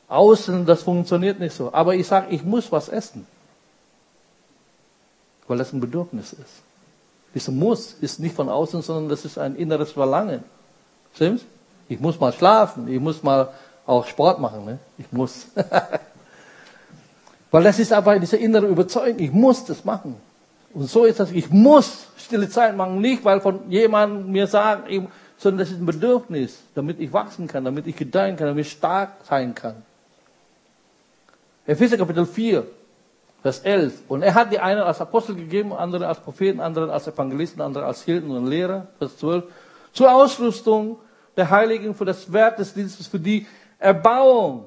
[0.09, 1.73] außen, das funktioniert nicht so.
[1.73, 3.27] Aber ich sage, ich muss was essen,
[5.47, 6.63] weil das ein Bedürfnis ist.
[7.35, 10.45] Dieser Muss ist nicht von außen, sondern das ist ein inneres Verlangen.
[11.15, 11.45] Stimmt's?
[11.89, 13.49] Ich muss mal schlafen, ich muss mal
[13.87, 14.65] auch Sport machen.
[14.65, 14.79] Ne?
[14.99, 15.49] Ich muss.
[17.51, 20.17] Weil das ist aber diese innere Überzeugung, ich muss das machen.
[20.75, 24.91] Und so ist das, ich muss stille Zeit machen, nicht weil von jemandem mir sagt,
[25.39, 28.73] sondern das ist ein Bedürfnis, damit ich wachsen kann, damit ich gedeihen kann, damit ich
[28.73, 29.77] stark sein kann.
[31.67, 32.67] Epheser Kapitel 4,
[33.43, 34.03] Vers 11.
[34.09, 37.87] Und er hat die einen als Apostel gegeben, andere als Propheten, andere als Evangelisten, andere
[37.87, 39.45] als Hirten und Lehrer, Vers 12.
[39.93, 40.99] Zur Ausrüstung
[41.39, 43.47] der Heiligen für das Werk des Dienstes, für die
[43.79, 44.67] Erbauung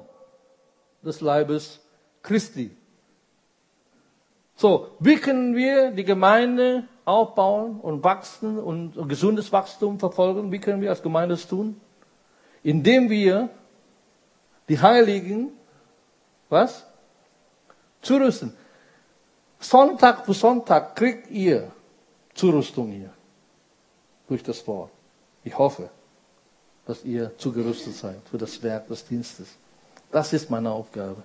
[1.02, 1.80] des Leibes
[2.22, 2.74] Christi.
[4.56, 10.50] So, wie können wir die Gemeinde aufbauen und wachsen und gesundes Wachstum verfolgen?
[10.50, 11.78] Wie können wir als Gemeinde es tun?
[12.62, 13.50] Indem wir
[14.68, 15.50] die Heiligen,
[16.48, 16.86] was?
[18.00, 18.56] Zurüsten.
[19.58, 21.70] Sonntag für Sonntag kriegt ihr
[22.32, 23.12] Zurüstung hier.
[24.26, 24.90] Durch das Wort.
[25.44, 25.90] Ich hoffe
[26.86, 29.48] dass ihr zugerüstet seid für das Werk des Dienstes.
[30.10, 31.22] Das ist meine Aufgabe.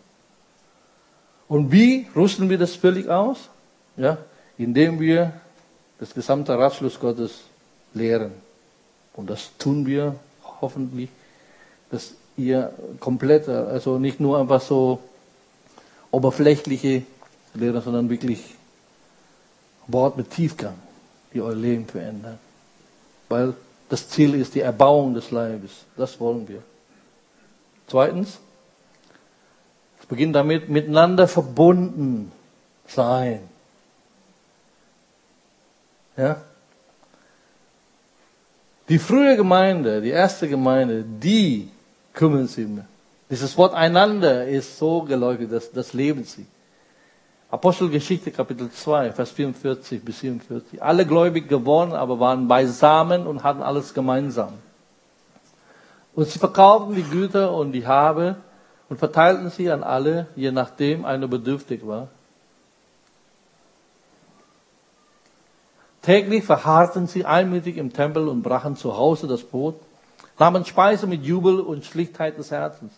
[1.47, 3.49] Und wie rüsten wir das völlig aus?
[3.95, 4.17] Ja,
[4.57, 5.33] indem wir
[5.99, 7.41] das gesamte Ratschluss Gottes
[7.93, 8.31] lehren.
[9.13, 10.15] Und das tun wir
[10.61, 11.09] hoffentlich,
[11.89, 14.99] dass ihr komplett, also nicht nur einfach so
[16.11, 17.03] oberflächliche
[17.53, 18.55] Lehre, sondern wirklich
[19.87, 20.75] Wort mit Tiefgang,
[21.33, 22.37] die euer Leben verändert.
[23.29, 23.55] Weil
[23.89, 25.85] das Ziel ist die Erbauung des Leibes.
[25.95, 26.61] Das wollen wir.
[27.87, 28.39] Zweitens,
[29.99, 32.31] es beginnt damit, miteinander verbunden
[32.85, 33.47] sein.
[36.17, 36.41] Ja?
[38.89, 41.69] Die frühe Gemeinde, die erste Gemeinde, die
[42.13, 42.67] kümmern sich.
[43.29, 46.45] Dieses Wort einander ist so geläufig, dass das leben sie.
[47.49, 50.83] Apostelgeschichte Kapitel 2, Vers 44 bis 47.
[50.83, 54.53] Alle gläubig geworden, aber waren beisammen und hatten alles gemeinsam.
[56.13, 58.35] Und sie verkauften die Güter und die Habe
[58.89, 62.09] und verteilten sie an alle, je nachdem einer bedürftig war.
[66.01, 69.75] Täglich verharrten sie einmütig im Tempel und brachen zu Hause das Brot,
[70.39, 72.93] nahmen Speise mit Jubel und Schlichtheit des Herzens,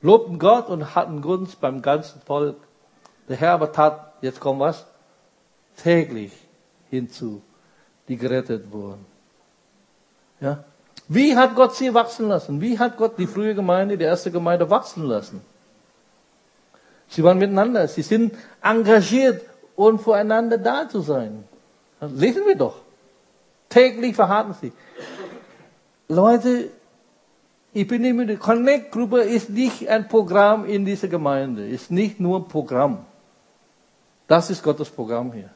[0.00, 2.56] lobten Gott und hatten Gunst beim ganzen Volk.
[3.28, 4.84] Der Herr aber tat, jetzt kommt was,
[5.76, 6.32] täglich
[6.90, 7.42] hinzu,
[8.08, 9.06] die gerettet wurden.
[10.40, 10.64] Ja?
[11.08, 12.60] Wie hat Gott sie wachsen lassen?
[12.60, 15.40] Wie hat Gott die frühe Gemeinde, die erste Gemeinde wachsen lassen?
[17.08, 19.42] Sie waren miteinander, sie sind engagiert
[19.76, 21.44] und voreinander da zu sein.
[22.00, 22.80] lesen wir doch.
[23.68, 24.72] Täglich verharrten sie.
[26.08, 26.70] Leute,
[27.72, 32.40] ich bin nicht mit Connect-Gruppe ist nicht ein Programm in dieser Gemeinde, ist nicht nur
[32.40, 33.04] ein Programm.
[34.26, 35.50] Das ist Gottes Programm hier.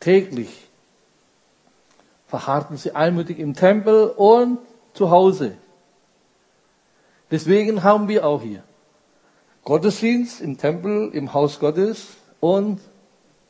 [0.00, 0.68] Täglich
[2.26, 4.58] verharrten sie einmütig im Tempel und
[4.94, 5.56] zu Hause.
[7.30, 8.62] Deswegen haben wir auch hier
[9.64, 12.80] Gottesdienst im Tempel, im Haus Gottes und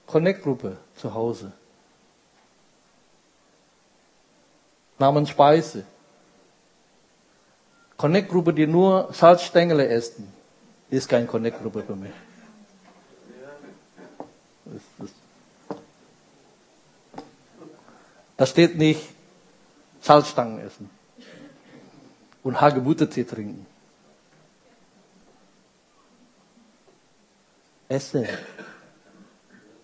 [0.06, 1.52] Connect-Gruppe zu Hause.
[4.98, 5.84] Namens Speise.
[7.96, 10.32] Connect-Gruppe, die nur Salzstängel essen,
[10.90, 12.12] ist kein Connect-Gruppe für mich.
[18.36, 19.00] Da steht nicht
[20.00, 20.88] Salzstangen essen
[22.42, 23.66] und Hagebuttertee trinken.
[27.88, 28.26] Essen.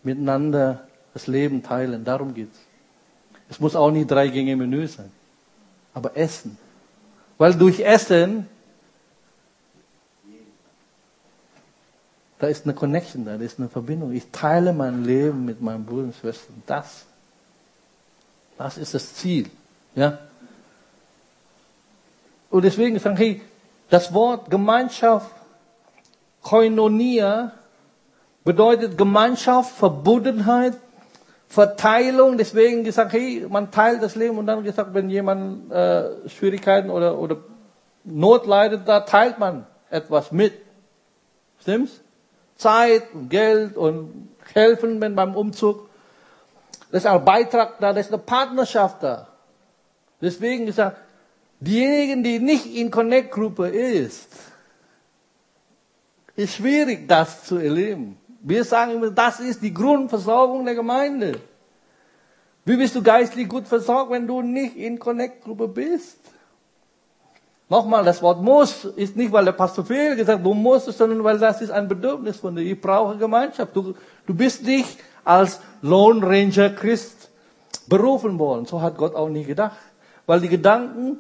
[0.03, 2.59] Miteinander das Leben teilen, darum geht's.
[3.49, 5.11] Es muss auch nicht drei Gänge Menü sein.
[5.93, 6.57] Aber Essen.
[7.39, 8.49] Weil durch Essen
[12.39, 14.13] Da ist eine Connection da, da ist eine Verbindung.
[14.13, 16.63] Ich teile mein Leben mit meinen Brüdern und Schwestern.
[16.67, 17.07] Das,
[18.59, 19.51] das ist das Ziel.
[19.95, 20.19] Ja?
[22.51, 23.41] Und deswegen sagen, hey,
[23.89, 25.31] das Wort Gemeinschaft,
[26.43, 27.53] Koinonia,
[28.45, 30.75] bedeutet Gemeinschaft, Verbundenheit,
[31.49, 32.37] Verteilung.
[32.37, 37.19] Deswegen gesagt, hey, man teilt das Leben und dann gesagt, wenn jemand äh, Schwierigkeiten oder,
[37.19, 37.39] oder
[38.05, 40.53] Not leidet, da teilt man etwas mit.
[41.61, 42.01] Stimmt's?
[42.57, 45.89] Zeit und Geld und helfen beim Umzug.
[46.91, 49.29] Das ist ein Beitrag da, das ist eine Partnerschaft da.
[50.21, 50.99] Deswegen gesagt,
[51.61, 54.29] diejenigen, die nicht in Connect-Gruppe ist,
[56.37, 58.19] ist schwierig, das zu erleben.
[58.41, 61.41] Wir sagen immer, das ist die Grundversorgung der Gemeinde.
[62.65, 66.19] Wie bist du geistlich gut versorgt, wenn du nicht in Connect-Gruppe bist?
[67.69, 71.39] Nochmal, das Wort muss ist nicht, weil der Pastor Fehl gesagt du musst sondern weil
[71.39, 72.63] das ist ein Bedürfnis von dir.
[72.63, 73.75] Ich brauche Gemeinschaft.
[73.75, 77.29] Du, du bist nicht als Lone Ranger Christ
[77.89, 78.67] berufen worden.
[78.67, 79.79] So hat Gott auch nie gedacht.
[80.27, 81.19] Weil die Gedanken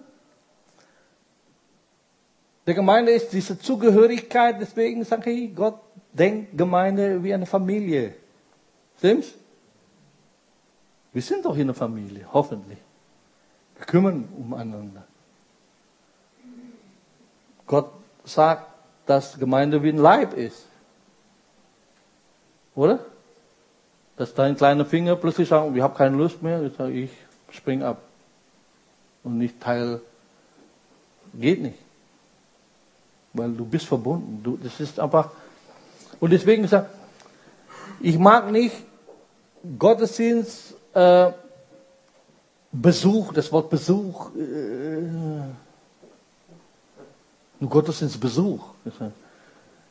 [2.66, 4.61] der Gemeinde ist diese Zugehörigkeit.
[4.61, 5.80] Deswegen sage ich, Gott
[6.12, 8.14] denkt Gemeinde wie eine Familie.
[8.98, 9.35] Stimmt's?
[11.12, 12.78] Wir sind doch in einer Familie, hoffentlich.
[13.76, 15.06] Wir kümmern umeinander.
[17.66, 17.90] Gott
[18.24, 18.66] sagt,
[19.07, 20.66] dass Gemeinde wie ein Leib ist.
[22.74, 23.00] Oder?
[24.16, 27.11] Dass dein kleiner Finger plötzlich sagt, ich habe keine Lust mehr, ich sage, ich
[27.50, 28.02] spring ab.
[29.22, 30.00] Und nicht Teil,
[31.35, 31.79] geht nicht.
[33.33, 34.40] Weil du bist verbunden.
[34.42, 35.31] Du, das ist einfach,
[36.20, 36.90] und deswegen sagt,
[38.00, 38.76] ich mag nicht
[39.79, 41.33] Gottesdienst, äh,
[42.72, 45.07] Besuch, das Wort Besuch, äh,
[47.61, 48.62] ein Gottesdienstbesuch.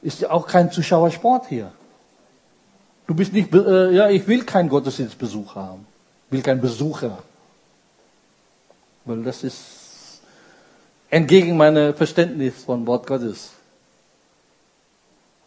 [0.01, 1.71] Ist ja auch kein Zuschauersport hier.
[3.07, 5.85] Du bist nicht, äh, ja, ich will keinen Gottesdienstbesuch haben.
[6.29, 7.19] Will keinen Besucher.
[9.05, 10.21] Weil das ist
[11.09, 13.51] entgegen meinem Verständnis von Wort Gottes.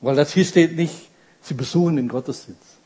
[0.00, 1.08] Weil das hier steht nicht,
[1.42, 2.78] sie besuchen den Gottesdienst.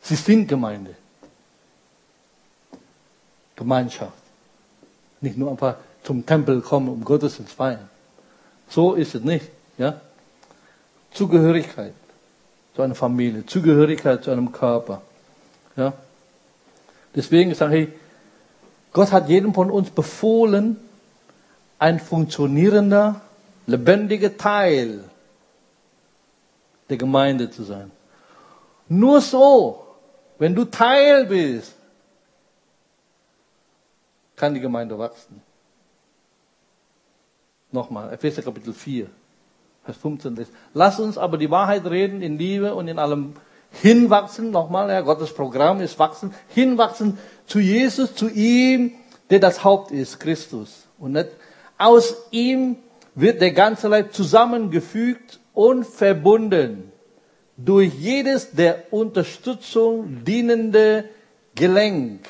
[0.00, 0.94] Sie sind Gemeinde.
[3.56, 4.22] Gemeinschaft.
[5.20, 7.88] Nicht nur einfach zum Tempel kommen, um Gottesdienst feiern.
[8.68, 9.48] So ist es nicht.
[9.78, 10.00] Ja?
[11.12, 11.94] Zugehörigkeit.
[12.74, 15.02] zu einer Familie, Zugehörigkeit zu einem Körper.
[15.76, 15.92] Ja?
[17.14, 17.88] Deswegen sage ich,
[18.92, 20.76] Gott hat jedem von uns befohlen,
[21.78, 23.20] ein funktionierender,
[23.66, 25.04] lebendiger Teil
[26.88, 27.90] der Gemeinde zu sein.
[28.88, 29.86] Nur so,
[30.38, 31.74] wenn du Teil bist,
[34.36, 35.40] kann die Gemeinde wachsen.
[37.72, 39.06] Nochmal, Epheser Kapitel 4,
[39.84, 40.46] Vers 15.
[40.74, 43.32] Lass uns aber die Wahrheit reden in Liebe und in allem
[43.70, 44.50] hinwachsen.
[44.50, 46.34] Nochmal, ja, Gottes Programm ist wachsen.
[46.48, 48.92] Hinwachsen zu Jesus, zu ihm,
[49.30, 50.86] der das Haupt ist, Christus.
[50.98, 51.30] Und nicht
[51.78, 52.76] aus ihm
[53.14, 56.92] wird der ganze Leib zusammengefügt und verbunden
[57.56, 61.04] durch jedes der Unterstützung dienende
[61.54, 62.26] Gelenk,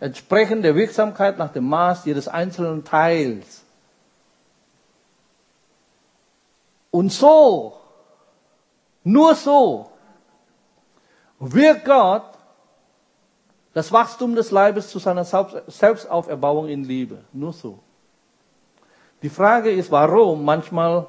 [0.00, 3.57] entsprechend der Wirksamkeit nach dem Maß jedes einzelnen Teils.
[6.90, 7.78] Und so,
[9.04, 9.90] nur so,
[11.38, 12.24] wird Gott
[13.74, 17.18] das Wachstum des Leibes zu seiner Selbstauferbauung in Liebe.
[17.32, 17.78] Nur so.
[19.22, 21.06] Die Frage ist, warum manchmal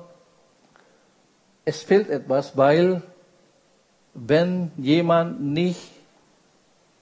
[1.66, 3.02] es fehlt etwas, weil
[4.14, 5.92] wenn jemand nicht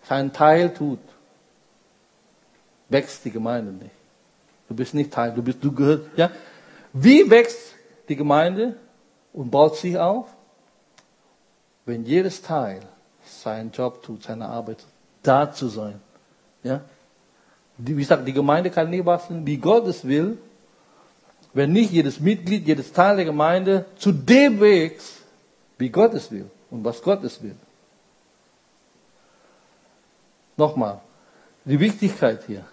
[0.03, 0.99] seinen Teil tut,
[2.89, 3.95] wächst die Gemeinde nicht.
[4.67, 6.29] Du bist nicht Teil, du bist, du gehörst, ja.
[6.91, 7.75] Wie wächst
[8.09, 8.75] die Gemeinde
[9.33, 10.27] und baut sich auf?
[11.85, 12.81] Wenn jedes Teil
[13.23, 14.83] seinen Job tut, seine Arbeit,
[15.23, 15.99] da zu sein,
[16.63, 16.81] ja.
[17.77, 20.37] wie gesagt, die Gemeinde kann nie wachsen, wie Gott es will,
[21.53, 25.21] wenn nicht jedes Mitglied, jedes Teil der Gemeinde zu dem wächst,
[25.77, 27.55] wie Gott es will und was Gott es will.
[30.55, 31.01] Nochmal,
[31.65, 32.65] die Wichtigkeit hier,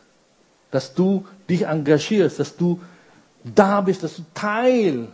[0.70, 2.80] dass du dich engagierst, dass du
[3.44, 5.08] da bist, dass du Teil,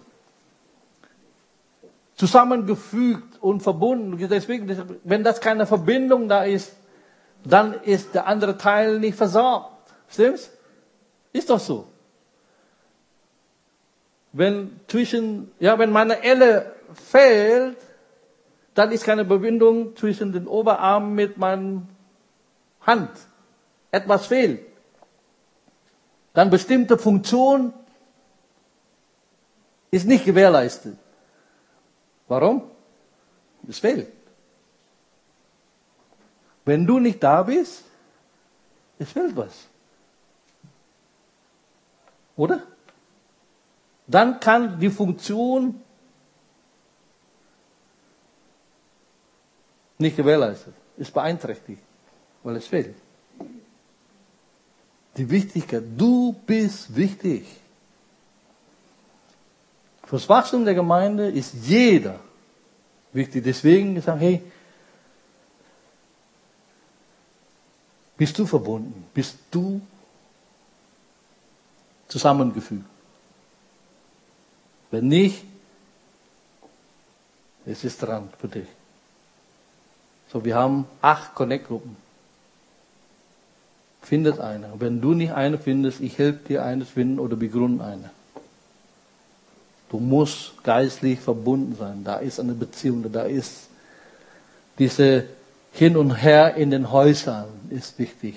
[2.20, 4.16] zusammengefügt und verbunden.
[4.28, 4.68] Deswegen,
[5.04, 6.72] wenn das keine Verbindung da ist,
[7.42, 9.92] dann ist der andere Teil nicht versorgt.
[10.08, 10.50] Stimmt's?
[11.32, 11.86] Ist doch so
[14.32, 17.76] wenn zwischen, ja, wenn meine Elle fehlt,
[18.74, 21.88] dann ist keine Verbindung zwischen den Oberarmen mit meinem
[22.82, 23.10] Hand.
[23.90, 24.60] Etwas fehlt.
[26.32, 27.72] Dann bestimmte Funktion
[29.90, 30.96] ist nicht gewährleistet.
[32.30, 32.62] Warum?
[33.68, 34.10] Es fehlt.
[36.64, 37.84] Wenn du nicht da bist,
[38.98, 39.66] es fehlt was.
[42.36, 42.62] Oder?
[44.10, 45.80] dann kann die Funktion
[49.98, 51.82] nicht gewährleistet, ist beeinträchtigt,
[52.42, 52.96] weil es fehlt.
[55.16, 57.59] Die Wichtigkeit, du bist wichtig.
[60.10, 62.18] Fürs Wachstum der Gemeinde ist jeder
[63.12, 63.44] wichtig.
[63.44, 64.42] Deswegen gesagt, hey,
[68.16, 69.06] bist du verbunden?
[69.14, 69.80] Bist du
[72.08, 72.84] zusammengefügt?
[74.90, 75.44] Wenn nicht,
[77.64, 78.66] es ist dran für dich.
[80.32, 81.96] So, wir haben acht Connect-Gruppen.
[84.02, 84.72] Findet eine.
[84.80, 88.10] Wenn du nicht eine findest, ich helfe dir eine finden oder begründen eine.
[89.90, 92.04] Du musst geistlich verbunden sein.
[92.04, 93.68] Da ist eine Beziehung, da ist
[94.78, 95.24] diese
[95.72, 98.36] Hin und Her in den Häusern ist wichtig.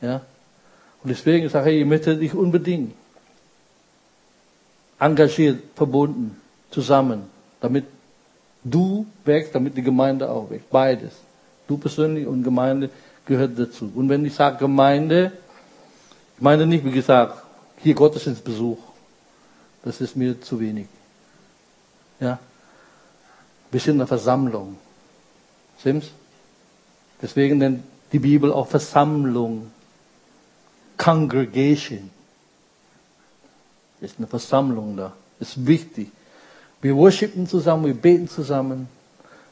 [0.00, 0.22] Ja?
[1.02, 2.94] Und deswegen sage ich, ich möchte dich unbedingt
[4.98, 6.40] engagiert, verbunden,
[6.70, 7.24] zusammen,
[7.60, 7.84] damit
[8.62, 10.70] du wächst, damit die Gemeinde auch wächst.
[10.70, 11.12] Beides.
[11.66, 12.90] Du persönlich und Gemeinde
[13.26, 13.90] gehört dazu.
[13.94, 15.32] Und wenn ich sage Gemeinde,
[16.36, 17.42] ich meine nicht, wie gesagt,
[17.82, 18.93] hier Gottesdienstbesuch.
[19.84, 20.86] Das ist mir zu wenig.
[22.18, 22.38] Ja?
[23.70, 24.78] Wir sind eine Versammlung.
[25.78, 26.08] Stimmt's?
[27.20, 29.70] Deswegen nennt die Bibel auch Versammlung.
[30.96, 32.10] Congregation
[34.00, 35.12] ist eine Versammlung da.
[35.40, 36.10] Ist wichtig.
[36.80, 38.88] Wir worshipen zusammen, wir beten zusammen.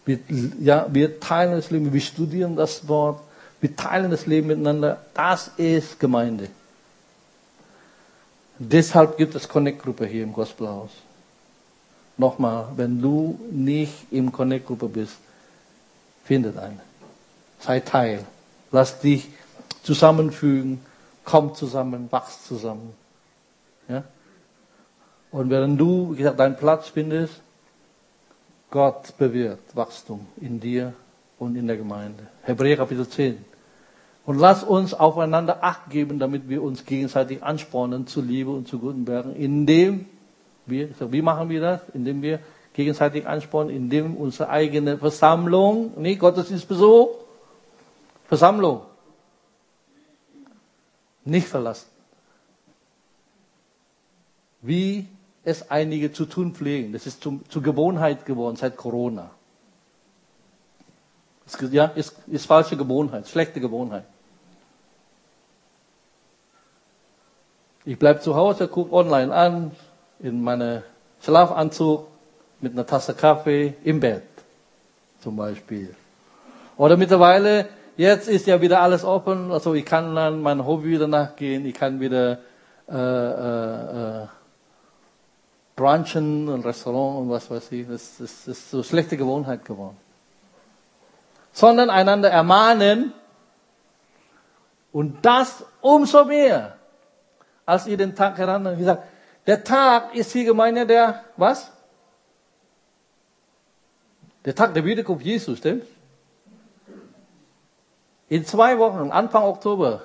[0.04, 0.18] Wir,
[0.60, 3.20] ja, wir teilen das Leben, wir studieren das Wort,
[3.60, 5.04] wir teilen das Leben miteinander.
[5.14, 6.48] Das ist Gemeinde.
[8.64, 10.90] Deshalb gibt es Connect-Gruppe hier im Gospelhaus.
[12.16, 15.16] Nochmal, wenn du nicht im Connect-Gruppe bist,
[16.24, 16.78] findet eine.
[17.58, 18.24] Sei Teil.
[18.70, 19.30] Lass dich
[19.82, 20.80] zusammenfügen.
[21.24, 22.94] Komm zusammen, wachs zusammen.
[23.88, 24.04] Ja?
[25.32, 27.40] Und während du, wie gesagt, deinen Platz findest,
[28.70, 30.94] Gott bewirkt Wachstum in dir
[31.38, 32.28] und in der Gemeinde.
[32.42, 33.44] Hebräer Kapitel 10.
[34.24, 38.78] Und lass uns aufeinander Acht geben, damit wir uns gegenseitig anspornen zu Liebe und zu
[38.78, 40.06] guten Werken, indem
[40.66, 41.80] wir, wie machen wir das?
[41.92, 42.38] Indem wir
[42.72, 47.08] gegenseitig anspornen, indem unsere eigene Versammlung, nicht Gottesdienstbesuch,
[48.28, 48.82] Versammlung,
[51.24, 51.88] nicht verlassen.
[54.62, 55.08] Wie
[55.44, 56.92] es einige zu tun pflegen.
[56.92, 59.30] Das ist zum, zur Gewohnheit geworden seit Corona.
[61.46, 64.04] Ist, ja, ist, ist falsche Gewohnheit, schlechte Gewohnheit.
[67.84, 69.72] Ich bleibe zu Hause, gucke online an,
[70.20, 70.82] in meinem
[71.20, 72.06] Schlafanzug,
[72.60, 74.22] mit einer Tasse Kaffee im Bett,
[75.20, 75.94] zum Beispiel.
[76.76, 81.08] Oder mittlerweile, jetzt ist ja wieder alles offen, also ich kann dann mein Hobby wieder
[81.08, 82.38] nachgehen, ich kann wieder
[82.88, 84.26] äh, äh, äh,
[85.74, 87.88] brunchen und Restaurant und was weiß ich.
[87.88, 89.96] Das, das, das ist so schlechte Gewohnheit geworden.
[91.52, 93.12] Sondern einander ermahnen
[94.92, 96.76] und das umso mehr
[97.66, 99.02] als ihr den Tag heran und gesagt,
[99.46, 101.70] der Tag ist die Gemeinde der, was?
[104.44, 105.84] Der Tag der Wiederkunft Jesus, stimmt?
[108.28, 110.02] In zwei Wochen, Anfang Oktober,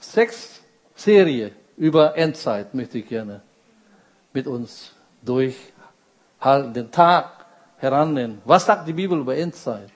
[0.00, 0.60] sechs
[0.94, 3.42] Serie über Endzeit möchte ich gerne
[4.32, 7.46] mit uns durchhalten, den Tag
[7.78, 8.40] herannehmen.
[8.44, 9.90] Was sagt die Bibel über Endzeit?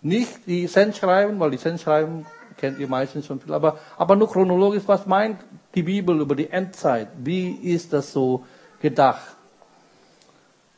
[0.00, 2.26] Nicht die Sendschreiben, weil die Sendschreiben
[2.56, 5.38] kennt ihr meistens schon viel, aber, aber nur chronologisch, was meint
[5.74, 7.08] die Bibel über die Endzeit?
[7.18, 8.44] Wie ist das so
[8.80, 9.36] gedacht?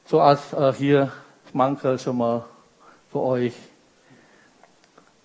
[0.06, 1.12] So als äh, hier
[1.52, 2.44] Mankel schon mal
[3.10, 3.54] für euch.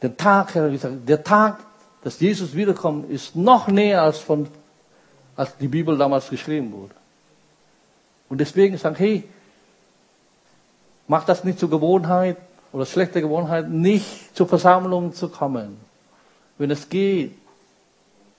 [0.02, 1.60] Der Tag, der Tag,
[2.04, 4.48] dass Jesus wiederkommt, ist noch näher als von,
[5.36, 6.96] als die Bibel damals geschrieben wurde.
[8.30, 9.24] Und deswegen sagt, hey,
[11.08, 12.38] mach das nicht zur Gewohnheit
[12.72, 15.78] oder schlechte Gewohnheit, nicht zur Versammlung zu kommen.
[16.58, 17.38] Wenn es geht,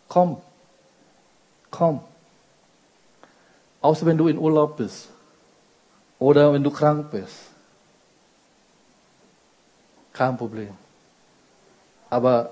[0.09, 0.39] komm.
[1.73, 2.01] Komm.
[3.81, 5.09] Außer wenn du in Urlaub bist.
[6.21, 7.35] Oder wenn du krank bist.
[10.13, 10.71] Kein Problem.
[12.09, 12.51] Aber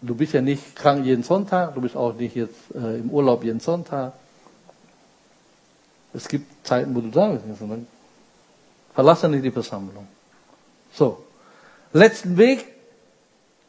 [0.00, 3.42] du bist ja nicht krank jeden Sonntag, du bist auch nicht jetzt äh, im Urlaub
[3.42, 4.12] jeden Sonntag.
[6.12, 7.58] Es gibt Zeiten, wo du da bist.
[7.58, 7.86] Sondern
[8.94, 10.06] verlasse nicht die Versammlung.
[10.92, 11.24] So.
[11.92, 12.66] Letzten Weg,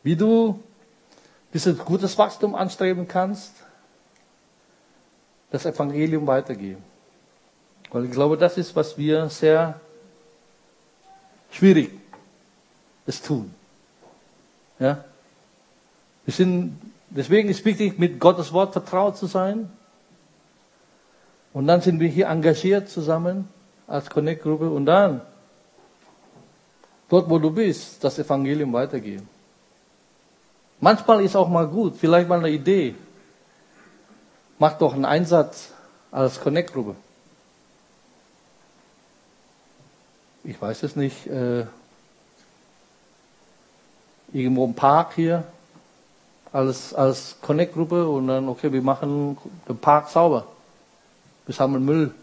[0.03, 0.61] wie du
[1.53, 3.60] dieses gutes Wachstum anstreben kannst,
[5.51, 6.81] das Evangelium weitergeben.
[7.91, 9.79] Weil ich glaube, das ist, was wir sehr
[11.51, 11.91] schwierig
[13.05, 13.53] es tun.
[14.79, 15.03] Ja?
[16.25, 16.79] Wir sind,
[17.09, 19.69] deswegen ist es wichtig, mit Gottes Wort vertraut zu sein.
[21.53, 23.49] Und dann sind wir hier engagiert zusammen
[23.87, 25.19] als Connect-Gruppe und dann,
[27.09, 29.27] dort wo du bist, das Evangelium weitergeben.
[30.79, 32.95] Manchmal ist auch mal gut, vielleicht mal eine Idee.
[34.61, 35.69] Mach doch einen Einsatz
[36.11, 36.95] als Connect-Gruppe.
[40.43, 41.25] Ich weiß es nicht.
[41.25, 41.65] Äh,
[44.31, 45.45] irgendwo im Park hier
[46.53, 49.35] als, als Connect-Gruppe und dann, okay, wir machen
[49.67, 50.45] den Park sauber.
[51.47, 52.13] Wir sammeln Müll.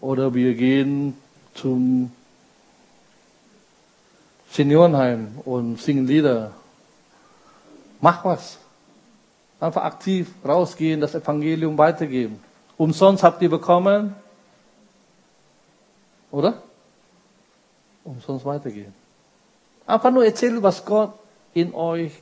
[0.00, 1.18] Oder wir gehen
[1.52, 2.12] zum
[4.50, 6.52] Seniorenheim und singen Lieder
[8.00, 8.56] Mach was.
[9.60, 12.42] Einfach aktiv rausgehen, das Evangelium weitergeben.
[12.78, 14.16] Umsonst habt ihr bekommen.
[16.30, 16.62] Oder?
[18.04, 18.94] Umsonst weitergehen.
[19.86, 21.12] Einfach nur erzählen, was Gott
[21.52, 22.12] in euch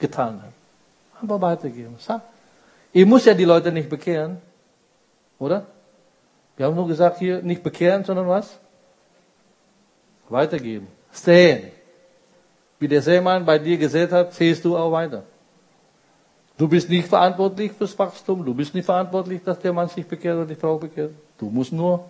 [0.00, 0.52] getan hat.
[1.22, 1.96] Einfach weitergeben.
[2.92, 4.38] Ihr müsst ja die Leute nicht bekehren.
[5.38, 5.66] Oder?
[6.56, 8.58] Wir haben nur gesagt, hier nicht bekehren, sondern was?
[10.28, 10.88] Weitergeben.
[11.12, 11.70] Sehen.
[12.80, 15.22] Wie der Seemann bei dir gesät hat, siehst du auch weiter.
[16.58, 20.36] Du bist nicht verantwortlich fürs Wachstum, du bist nicht verantwortlich, dass der Mann sich bekehrt
[20.36, 21.12] oder die Frau bekehrt.
[21.38, 22.04] Du musst nur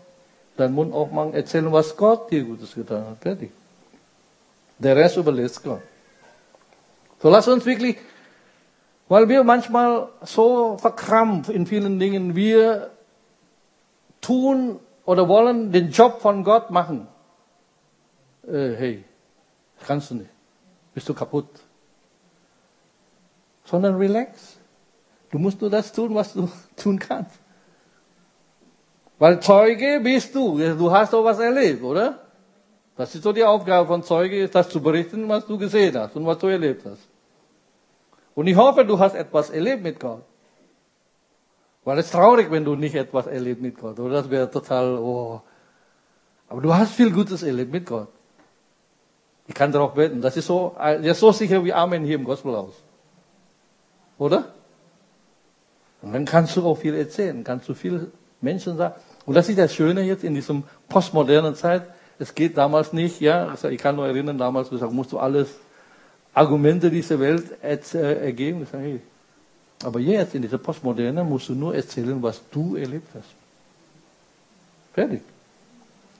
[0.56, 3.18] deinen Mund aufmachen, erzählen, was Gott dir Gutes getan hat.
[3.18, 3.50] Fertig.
[4.78, 5.82] Der Rest überlässt Gott.
[7.20, 7.98] So lass uns wirklich,
[9.08, 12.90] weil wir manchmal so verkrampft in vielen Dingen, wir
[14.20, 17.06] tun oder wollen den Job von Gott machen.
[18.46, 19.04] Äh, hey,
[19.86, 20.30] kannst du nicht
[20.98, 21.46] bist du kaputt.
[23.68, 24.56] Sondern relax.
[25.30, 27.38] Du musst nur das tun, was du tun kannst.
[29.18, 30.58] Weil Zeuge bist du.
[30.58, 32.18] Du hast doch was erlebt, oder?
[32.96, 36.24] Das ist so die Aufgabe von Zeuge, das zu berichten, was du gesehen hast und
[36.24, 37.06] was du erlebt hast.
[38.34, 40.22] Und ich hoffe, du hast etwas erlebt mit Gott.
[41.84, 43.98] Weil es ist traurig, wenn du nicht etwas erlebt mit Gott.
[43.98, 45.42] Oder das wäre total, oh.
[46.48, 48.08] Aber du hast viel Gutes erlebt mit Gott.
[49.46, 50.20] Ich kann darauf beten.
[50.20, 52.87] Das ist so, das ist so sicher wie Amen hier im Gospelhaus.
[54.18, 54.52] Oder?
[56.02, 58.10] Und dann kannst du auch viel erzählen, kannst du viel
[58.40, 58.94] Menschen sagen.
[59.26, 61.82] Und das ist das Schöne jetzt in diesem postmodernen Zeit.
[62.18, 65.48] Es geht damals nicht, ja, also ich kann nur erinnern, damals gesagt, musst du alles
[66.34, 68.66] Argumente dieser Welt ergeben.
[68.66, 69.00] Sage, hey,
[69.84, 73.28] aber jetzt in dieser Postmoderne musst du nur erzählen, was du erlebt hast.
[74.94, 75.22] Fertig.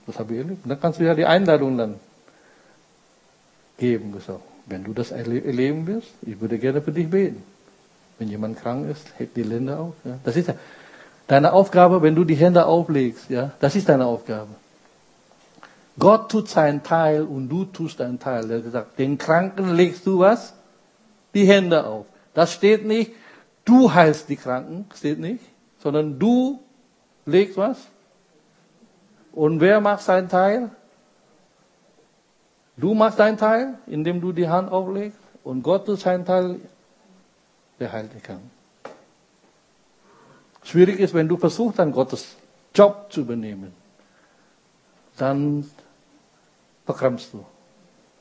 [0.07, 0.63] Das habe ich erlebt.
[0.63, 1.95] Und dann kannst du ja die Einladung dann
[3.77, 4.41] geben, gesagt.
[4.65, 7.43] Wenn du das erleben wirst, ich würde gerne für dich beten.
[8.19, 9.95] Wenn jemand krank ist, hebt die Hände auf.
[10.03, 10.19] Ja.
[10.23, 10.55] Das ist ja
[11.27, 13.29] deine Aufgabe, wenn du die Hände auflegst.
[13.29, 14.49] Ja, das ist deine Aufgabe.
[15.97, 18.49] Gott tut seinen Teil und du tust deinen Teil.
[18.51, 20.53] Er hat gesagt, den Kranken legst du was?
[21.33, 22.05] Die Hände auf.
[22.33, 23.11] Das steht nicht,
[23.65, 25.43] du heilst die Kranken, steht nicht,
[25.79, 26.59] sondern du
[27.25, 27.77] legst was?
[29.31, 30.69] Und wer macht seinen Teil?
[32.77, 35.19] Du machst deinen Teil, indem du die Hand auflegst.
[35.43, 36.59] Und Gott tut seinen Teil,
[37.79, 38.51] die Kranken.
[40.63, 42.35] Schwierig ist, wenn du versuchst, dann Gottes
[42.75, 43.73] Job zu übernehmen.
[45.17, 45.69] Dann
[46.85, 47.45] verkrampfst du.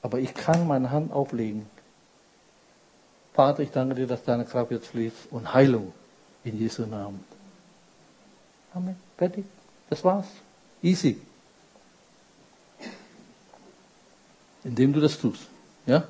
[0.02, 1.66] Aber ich kann meine Hand auflegen.
[3.34, 5.92] Vater, ich danke dir, dass deine Kraft jetzt fließt und Heilung
[6.44, 7.24] in Jesu Namen.
[8.74, 8.96] Amen.
[9.16, 9.44] Fertig.
[9.90, 10.26] Das war's.
[10.82, 11.20] Easy.
[14.64, 15.46] Indem du das tust.
[15.86, 16.04] Ja?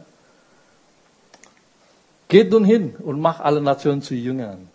[2.28, 4.68] Geht nun hin und mach alle Nationen zu Jüngern.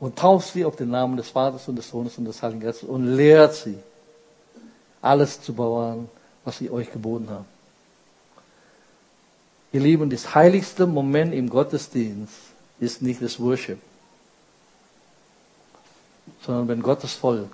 [0.00, 2.88] Und tauft sie auf den Namen des Vaters und des Sohnes und des Heiligen Geistes
[2.88, 3.78] und lehrt sie,
[5.02, 6.08] alles zu bewahren,
[6.44, 7.44] was ich euch geboten habe.
[9.72, 12.34] Ihr Lieben, das heiligste Moment im Gottesdienst
[12.80, 13.78] ist nicht das Worship,
[16.44, 17.52] sondern wenn Gottes Volk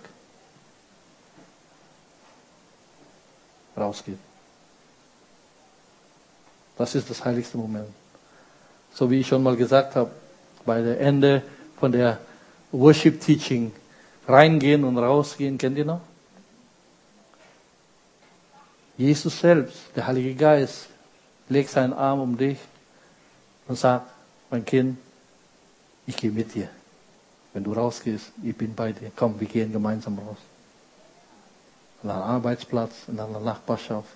[3.76, 4.18] rausgeht.
[6.76, 7.88] Das ist das heiligste Moment.
[8.92, 10.10] So wie ich schon mal gesagt habe,
[10.64, 11.42] bei der Ende
[11.78, 12.18] von der
[12.72, 13.72] Worship Teaching,
[14.26, 16.00] reingehen und rausgehen, kennt ihr noch?
[18.96, 20.88] Jesus selbst, der Heilige Geist,
[21.48, 22.58] legt seinen Arm um dich
[23.68, 24.10] und sagt,
[24.50, 24.98] mein Kind,
[26.06, 26.68] ich gehe mit dir.
[27.52, 29.10] Wenn du rausgehst, ich bin bei dir.
[29.14, 30.36] Komm, wir gehen gemeinsam raus.
[32.02, 34.08] An einem Arbeitsplatz, in einer Nachbarschaft.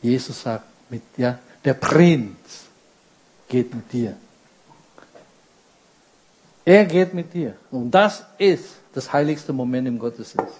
[0.00, 2.64] Jesus sagt, mit, ja, der Prinz
[3.48, 4.16] geht mit dir.
[6.64, 7.56] Er geht mit dir.
[7.70, 8.64] Und das ist
[8.94, 10.54] das heiligste Moment im Gottesdienst.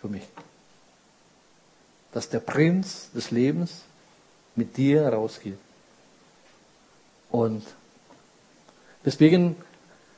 [0.00, 0.26] Für mich
[2.12, 3.82] dass der Prinz des Lebens
[4.56, 5.58] mit dir rausgeht.
[7.30, 7.62] Und
[9.04, 9.56] deswegen,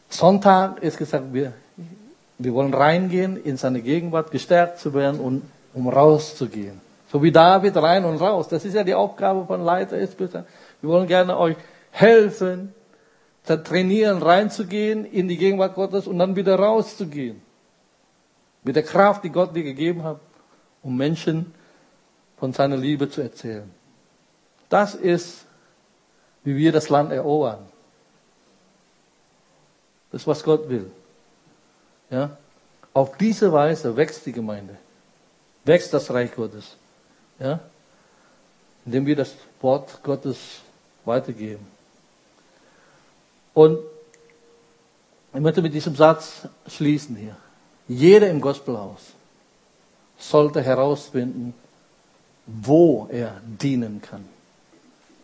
[0.08, 1.52] Sonntag ist gesagt, wir,
[2.38, 5.42] wir wollen reingehen in seine Gegenwart, gestärkt zu werden und
[5.74, 6.80] um rauszugehen.
[7.10, 8.48] So wie David rein und raus.
[8.48, 9.98] Das ist ja die Aufgabe von Leiter.
[9.98, 10.44] Wir
[10.82, 11.56] wollen gerne euch
[11.90, 12.72] helfen,
[13.44, 17.42] trainieren, reinzugehen in die Gegenwart Gottes und dann wieder rauszugehen.
[18.62, 20.20] Mit der Kraft, die Gott dir gegeben hat,
[20.82, 21.52] um Menschen
[22.36, 23.68] von seiner Liebe zu erzählen.
[24.68, 25.46] Das ist,
[26.44, 27.66] wie wir das Land erobern.
[30.12, 30.90] Das ist, was Gott will.
[32.08, 32.36] Ja?
[32.92, 34.76] Auf diese Weise wächst die Gemeinde.
[35.64, 36.76] Wächst das Reich Gottes.
[37.40, 37.60] Ja?
[38.86, 40.38] Indem wir das Wort Gottes
[41.04, 41.66] weitergeben.
[43.54, 43.78] Und
[45.34, 47.36] ich möchte mit diesem Satz schließen hier.
[47.88, 49.00] Jeder im Gospelhaus
[50.18, 51.54] sollte herausfinden,
[52.46, 54.24] wo er dienen kann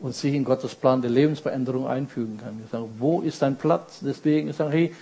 [0.01, 2.61] und sich in Gottes Plan der Lebensveränderung einfügen kann.
[2.65, 4.01] Ich sage, wo ist dein Platz?
[4.03, 4.95] Deswegen ich sage, hey,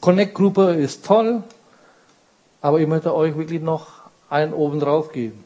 [0.00, 1.42] Connect-Gruppe ist toll,
[2.60, 3.88] aber ich möchte euch wirklich noch
[4.28, 5.44] einen oben drauf geben.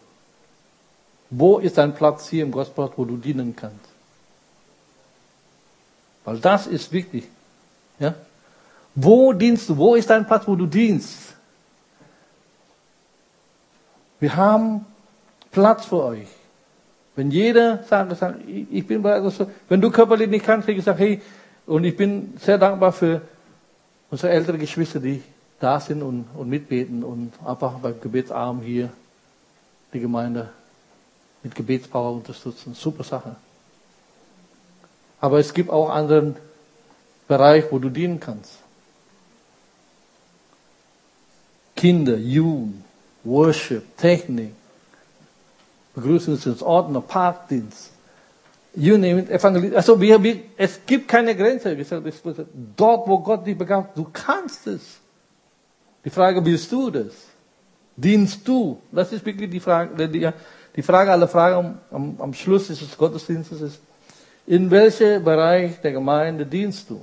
[1.37, 3.89] Wo ist dein Platz hier im Gospel, wo du dienen kannst?
[6.25, 7.25] Weil das ist wichtig.
[7.99, 8.15] Ja?
[8.95, 9.77] Wo dienst du?
[9.77, 11.35] Wo ist dein Platz, wo du dienst?
[14.21, 14.87] Wir haben
[15.51, 16.29] Platz für euch.
[17.17, 19.25] Wenn jeder sagt, sagt ich bin bereit,
[19.69, 21.23] wenn du körperlich nicht kannst, ich sage, hey,
[21.67, 23.23] und ich bin sehr dankbar für
[24.09, 25.21] unsere ältere Geschwister, die
[25.59, 28.91] da sind und, und mitbeten und einfach beim Gebetsarm hier
[29.93, 30.51] die Gemeinde
[31.45, 32.75] mit Gebetspower unterstützen.
[32.75, 33.37] Super Sache.
[35.21, 36.37] Aber es gibt auch anderen
[37.29, 38.59] Bereich, wo du dienen kannst.
[41.77, 42.83] Kinder, Jugend,
[43.25, 44.53] Worship, Technik,
[45.95, 47.91] Begrüßungsdienst, Ordner, Parkdienst.
[48.77, 49.77] You name it, Evangelist.
[49.77, 51.77] Also wir, wir, es gibt keine Grenze.
[52.77, 54.99] Dort, wo Gott dich begabt, du kannst es.
[56.05, 57.15] Die Frage, willst du das?
[57.97, 58.81] Dienst du?
[58.91, 60.29] Das ist wirklich die Frage, die,
[60.77, 63.81] die Frage aller Fragen am, am Schluss des Gottesdienstes ist,
[64.47, 67.01] in welchem Bereich der Gemeinde dienst du?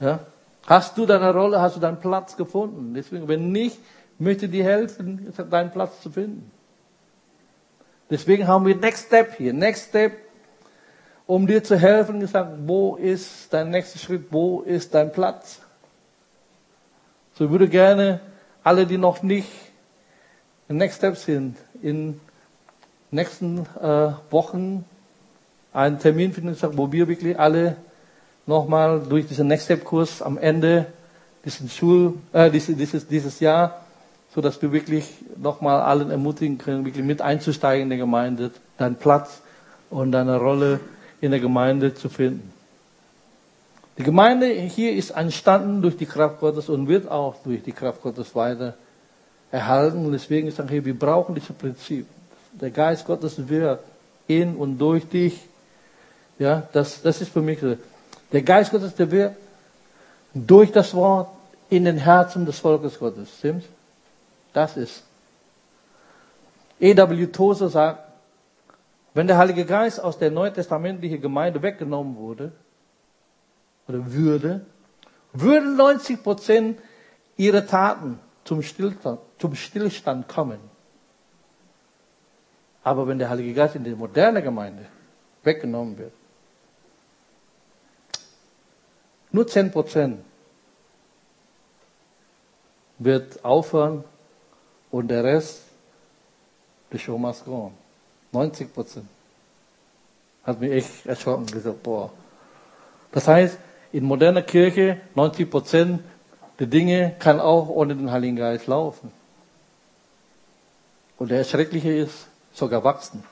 [0.00, 0.20] Ja?
[0.66, 2.94] Hast du deine Rolle, hast du deinen Platz gefunden?
[2.94, 3.78] Deswegen, wenn nicht,
[4.18, 6.50] möchte ich dir helfen, deinen Platz zu finden.
[8.10, 9.52] Deswegen haben wir Next Step hier.
[9.52, 10.12] Next Step,
[11.26, 15.60] um dir zu helfen, gesagt, wo ist dein nächster Schritt, wo ist dein Platz?
[17.34, 18.20] So, ich würde gerne
[18.64, 19.48] alle, die noch nicht
[20.76, 22.20] Next Step sind, in
[23.10, 24.84] nächsten äh, Wochen
[25.72, 27.76] einen Termin finden, wo wir wirklich alle
[28.46, 30.86] nochmal durch diesen Next Step Kurs am Ende
[31.44, 33.82] diesen Schul, äh, dieses, dieses, dieses Jahr,
[34.34, 35.06] so dass wir wirklich
[35.36, 39.40] nochmal allen ermutigen können, wirklich mit einzusteigen in der Gemeinde, deinen Platz
[39.88, 40.80] und deine Rolle
[41.22, 42.52] in der Gemeinde zu finden.
[43.96, 48.02] Die Gemeinde hier ist entstanden durch die Kraft Gottes und wird auch durch die Kraft
[48.02, 48.74] Gottes weiter
[49.50, 50.04] erhalten.
[50.04, 52.06] Und deswegen ist dann hier, wir brauchen dieses Prinzip.
[52.52, 53.80] Der Geist Gottes wird
[54.26, 55.40] in und durch dich.
[56.38, 57.76] Ja, das, das ist für mich so.
[58.32, 59.36] Der Geist Gottes, der wird
[60.34, 61.28] durch das Wort
[61.70, 63.28] in den Herzen des Volkes Gottes.
[63.38, 63.66] Stimmt's?
[64.52, 65.02] Das ist.
[66.80, 67.26] E.W.
[67.26, 68.04] Tozer sagt,
[69.14, 72.52] wenn der Heilige Geist aus der neutestamentlichen Gemeinde weggenommen wurde,
[73.88, 74.66] oder würde,
[75.32, 76.78] würden 90 Prozent
[77.36, 80.58] ihrer Taten zum Stillstand, zum Stillstand kommen.
[82.82, 84.86] Aber wenn der Heilige Geist in die moderne Gemeinde
[85.42, 86.14] weggenommen wird,
[89.32, 90.24] nur 10 Prozent
[92.98, 94.02] wird aufhören
[94.90, 95.64] und der Rest,
[96.90, 97.74] the show must go on.
[98.32, 99.08] 90 Prozent.
[100.42, 102.10] Hat mich echt erschrocken gesagt, boah.
[103.12, 103.58] Das heißt,
[103.92, 106.02] in moderner Kirche 90 Prozent
[106.58, 109.12] der Dinge kann auch ohne den Heiligen Geist laufen.
[111.18, 113.22] Und der Schreckliche ist sogar wachsen.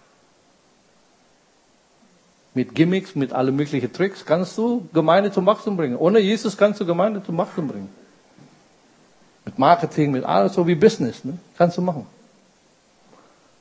[2.54, 5.96] Mit Gimmicks, mit allen möglichen Tricks kannst du Gemeinde zum Wachstum bringen.
[5.96, 7.90] Ohne Jesus kannst du Gemeinde zum Wachstum bringen.
[9.44, 11.38] Mit Marketing, mit alles so wie Business, ne?
[11.56, 12.06] kannst du machen.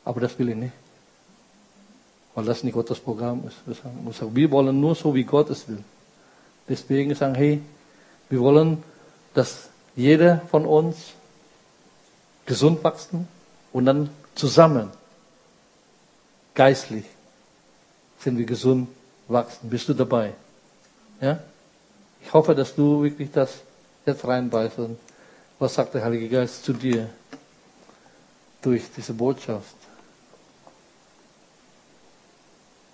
[0.05, 0.73] Aber das will ich nicht.
[2.33, 3.57] Weil das nicht Gottes Programm ist.
[4.33, 5.83] Wir wollen nur so, wie Gott es will.
[6.67, 7.61] Deswegen sagen, hey,
[8.29, 8.83] wir wollen,
[9.35, 11.13] dass jeder von uns
[12.45, 13.27] gesund wachsen
[13.71, 14.89] und dann zusammen,
[16.53, 17.05] geistlich,
[18.19, 18.87] sind wir gesund
[19.27, 19.69] wachsen.
[19.69, 20.33] Bist du dabei?
[21.21, 21.39] Ja?
[22.23, 23.59] Ich hoffe, dass du wirklich das
[24.05, 24.79] jetzt reinbeißt.
[24.79, 24.97] Und
[25.59, 27.09] was sagt der Heilige Geist zu dir
[28.61, 29.75] durch diese Botschaft?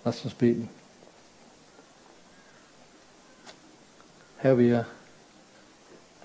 [0.04, 0.68] Lass uns beten.
[4.38, 4.86] Herr, wir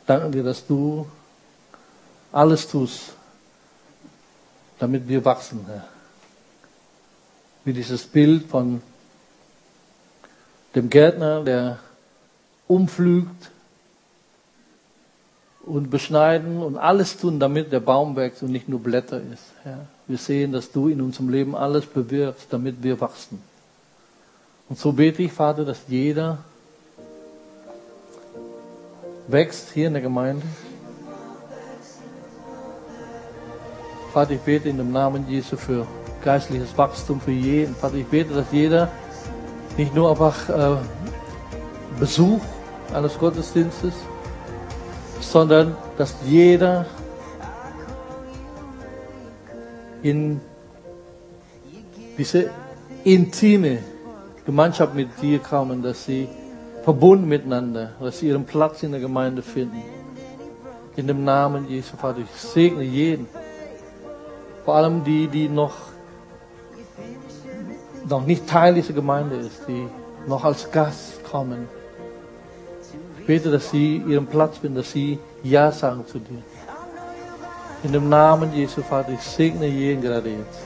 [0.08, 1.06] danken dir, dass du
[2.32, 3.14] alles tust,
[4.80, 5.86] damit wir wachsen, Herr.
[7.64, 8.82] Wie dieses Bild von
[10.74, 11.80] dem Gärtner, der
[12.68, 13.52] umflügt
[15.64, 19.44] und beschneiden und alles tun, damit der Baum wächst und nicht nur Blätter ist.
[19.64, 19.86] Herr.
[20.08, 23.42] Wir sehen, dass du in unserem Leben alles bewirkst, damit wir wachsen.
[24.70, 26.40] Und so bete ich, Vater, dass jeder
[29.28, 30.46] wächst hier in der Gemeinde.
[34.14, 35.86] Vater, ich bete in dem Namen Jesu für
[36.24, 37.76] geistliches Wachstum für jeden.
[37.76, 38.90] Vater, ich bete, dass jeder
[39.78, 40.78] nicht nur einfach äh,
[42.00, 42.42] Besuch
[42.94, 43.94] eines Gottesdienstes,
[45.20, 46.86] sondern dass jeder
[50.02, 50.40] in
[52.18, 52.50] diese
[53.04, 53.80] intime
[54.46, 56.28] Gemeinschaft mit dir kommen, dass sie
[56.88, 59.84] verbunden miteinander, dass sie ihren Platz in der Gemeinde finden.
[60.96, 63.28] In dem Namen Jesu, Vater, ich segne jeden.
[64.64, 65.74] Vor allem die, die noch,
[68.08, 69.86] noch nicht Teil dieser Gemeinde ist, die
[70.28, 71.68] noch als Gast kommen.
[73.20, 76.42] Ich bete, dass sie ihren Platz finden, dass sie Ja sagen zu dir.
[77.84, 80.62] In dem Namen Jesu, Vater, ich segne jeden gerade jetzt.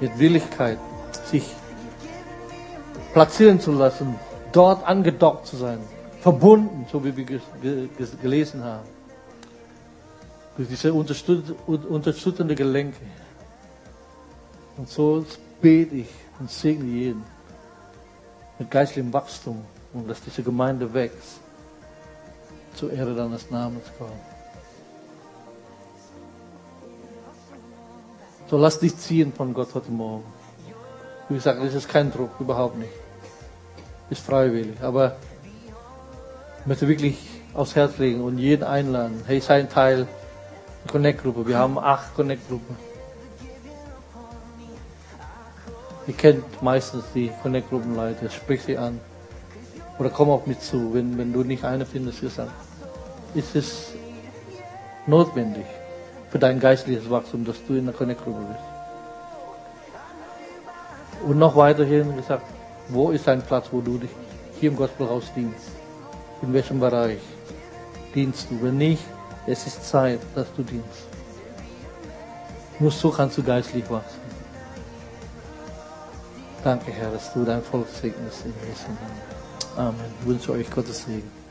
[0.00, 0.78] Mit Willigkeit,
[1.30, 1.54] sich
[3.12, 4.25] platzieren zu lassen
[4.56, 5.80] dort angedockt zu sein,
[6.20, 7.40] verbunden, so wie wir
[8.22, 8.88] gelesen haben,
[10.56, 13.04] durch diese unterstützende Gelenke.
[14.78, 15.24] Und so
[15.60, 17.22] bete ich und segne jeden
[18.58, 21.40] mit geistlichem Wachstum und dass diese Gemeinde wächst,
[22.74, 24.12] zur Ehre deines Namens kommt.
[28.48, 30.24] So lass dich ziehen von Gott heute Morgen.
[31.28, 33.05] Wie gesagt, das ist kein Druck, überhaupt nicht
[34.10, 34.80] ist freiwillig.
[34.82, 35.16] Aber
[36.60, 37.18] ich möchte wirklich
[37.54, 39.22] aufs Herz legen und jeden einladen.
[39.26, 40.06] Hey, sei ein Teil
[40.84, 41.46] der Connect-Gruppe.
[41.46, 42.76] Wir haben acht Connect-Gruppen.
[46.06, 48.30] Ihr kennt meistens die Connect-Gruppenleiter.
[48.30, 49.00] Sprich sie an.
[49.98, 52.52] Oder komm auf mich zu, wenn, wenn du nicht eine findest, gesagt,
[53.34, 53.92] ist es
[55.06, 55.64] notwendig
[56.30, 58.60] für dein geistliches Wachstum, dass du in der Connect-Gruppe bist.
[61.26, 62.44] Und noch weiterhin gesagt,
[62.88, 64.10] wo ist ein Platz, wo du dich
[64.60, 65.70] hier im Gospelhaus dienst?
[66.42, 67.20] In welchem Bereich
[68.14, 68.62] dienst du?
[68.62, 69.02] Wenn nicht,
[69.46, 71.08] es ist Zeit, dass du dienst.
[72.78, 74.20] Nur so kannst du geistlich wachsen.
[76.62, 79.88] Danke, Herr, dass du dein Volk segnest in Jesu Namen.
[79.88, 80.12] Amen.
[80.20, 81.45] Ich wünsche euch Gottes Segen.